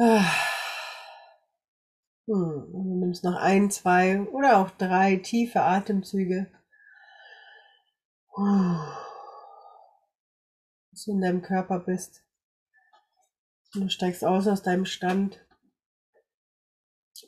Ah. 0.00 0.50
Hm. 2.26 2.72
Du 2.72 2.94
nimmst 2.98 3.24
noch 3.24 3.36
ein, 3.36 3.70
zwei 3.70 4.20
oder 4.22 4.56
auch 4.56 4.70
drei 4.70 5.16
tiefe 5.16 5.60
Atemzüge. 5.60 6.46
Dass 10.90 11.04
du 11.04 11.12
in 11.12 11.20
deinem 11.20 11.42
Körper 11.42 11.80
bist. 11.80 12.24
Und 13.74 13.82
du 13.82 13.88
steigst 13.90 14.24
aus 14.24 14.46
aus 14.48 14.62
deinem 14.62 14.84
Stand. 14.84 15.46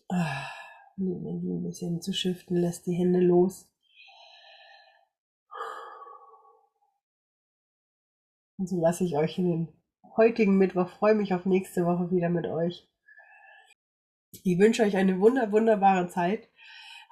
Ah, 0.08 0.48
die 0.96 1.12
Energie 1.12 1.52
ein 1.52 1.62
bisschen 1.62 2.00
zu 2.02 2.12
shiften, 2.12 2.56
lässt 2.56 2.86
die 2.86 2.94
Hände 2.94 3.20
los. 3.20 3.68
Und 8.58 8.68
so 8.68 8.80
lasse 8.80 9.04
ich 9.04 9.16
euch 9.16 9.38
in 9.38 9.50
den 9.50 9.82
heutigen 10.16 10.56
Mittwoch. 10.56 10.88
Freue 10.88 11.14
mich 11.14 11.34
auf 11.34 11.46
nächste 11.46 11.84
Woche 11.84 12.10
wieder 12.10 12.28
mit 12.28 12.46
euch. 12.46 12.88
Ich 14.44 14.58
wünsche 14.58 14.82
euch 14.82 14.96
eine 14.96 15.20
wunder, 15.20 15.52
wunderbare 15.52 16.08
Zeit. 16.08 16.48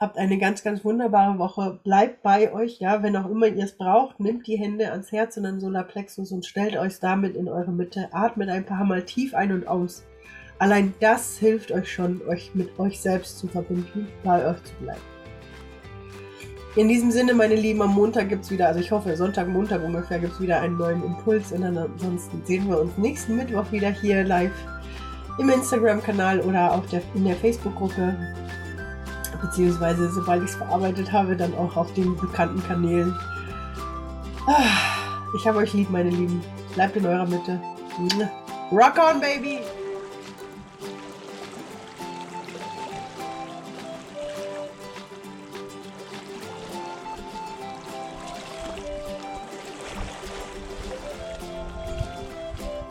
Habt 0.03 0.17
eine 0.17 0.39
ganz, 0.39 0.63
ganz 0.63 0.83
wunderbare 0.83 1.39
Woche. 1.39 1.79
Bleibt 1.85 2.23
bei 2.23 2.55
euch, 2.55 2.81
ja, 2.81 3.03
wenn 3.03 3.15
auch 3.17 3.29
immer 3.29 3.49
ihr 3.49 3.67
es 3.67 3.77
braucht. 3.77 4.19
Nehmt 4.19 4.47
die 4.47 4.57
Hände 4.57 4.91
ans 4.91 5.13
Herz 5.13 5.37
und 5.37 5.45
an 5.45 5.61
Solarplexus 5.61 6.33
und 6.33 6.47
stellt 6.47 6.75
euch 6.79 6.99
damit 7.01 7.37
in 7.37 7.51
eure 7.51 7.71
Mitte. 7.71 8.09
Atmet 8.11 8.49
ein 8.49 8.65
paar 8.65 8.87
Mal 8.87 9.03
tief 9.03 9.35
ein 9.35 9.53
und 9.53 9.69
aus. 9.69 10.07
Allein 10.59 10.95
das 11.01 11.37
hilft 11.37 11.71
euch 11.71 11.93
schon, 11.93 12.23
euch 12.27 12.55
mit 12.55 12.79
euch 12.79 12.99
selbst 12.99 13.39
zu 13.39 13.47
verbinden, 13.47 14.09
bei 14.25 14.49
euch 14.49 14.65
zu 14.65 14.75
bleiben. 14.81 15.03
In 16.77 16.89
diesem 16.89 17.11
Sinne, 17.11 17.35
meine 17.35 17.57
Lieben, 17.57 17.83
am 17.83 17.93
Montag 17.93 18.31
gibt 18.31 18.45
es 18.45 18.51
wieder, 18.51 18.69
also 18.69 18.81
ich 18.81 18.91
hoffe, 18.91 19.15
Sonntag, 19.15 19.49
Montag 19.49 19.85
ungefähr 19.85 20.19
gibt 20.19 20.33
es 20.33 20.41
wieder 20.41 20.63
einen 20.63 20.79
neuen 20.79 21.05
Impuls. 21.05 21.53
Und 21.53 21.63
ansonsten 21.63 22.41
sehen 22.47 22.67
wir 22.71 22.81
uns 22.81 22.97
nächsten 22.97 23.37
Mittwoch 23.37 23.71
wieder 23.71 23.91
hier 23.91 24.25
live 24.25 24.51
im 25.39 25.51
Instagram-Kanal 25.51 26.41
oder 26.41 26.73
auf 26.73 26.87
der, 26.87 27.03
in 27.15 27.25
der 27.25 27.37
Facebook-Gruppe 27.37 28.17
beziehungsweise 29.43 30.11
sobald 30.11 30.43
ich 30.45 30.51
es 30.51 30.57
verarbeitet 30.57 31.13
habe, 31.13 31.37
dann 31.37 31.55
auch 31.55 31.77
auf 31.77 31.93
den 31.95 32.17
bekannten 32.17 32.63
Kanälen. 32.67 33.15
Ah, 34.47 34.63
Ich 35.37 35.47
habe 35.47 35.59
euch 35.59 35.73
lieb, 35.75 35.91
meine 35.91 36.11
Lieben. 36.11 36.43
Bleibt 36.75 36.97
in 36.97 37.07
eurer 37.07 37.27
Mitte. 37.27 37.61
Rock 38.73 38.95
on, 38.99 39.21
Baby! 39.21 39.59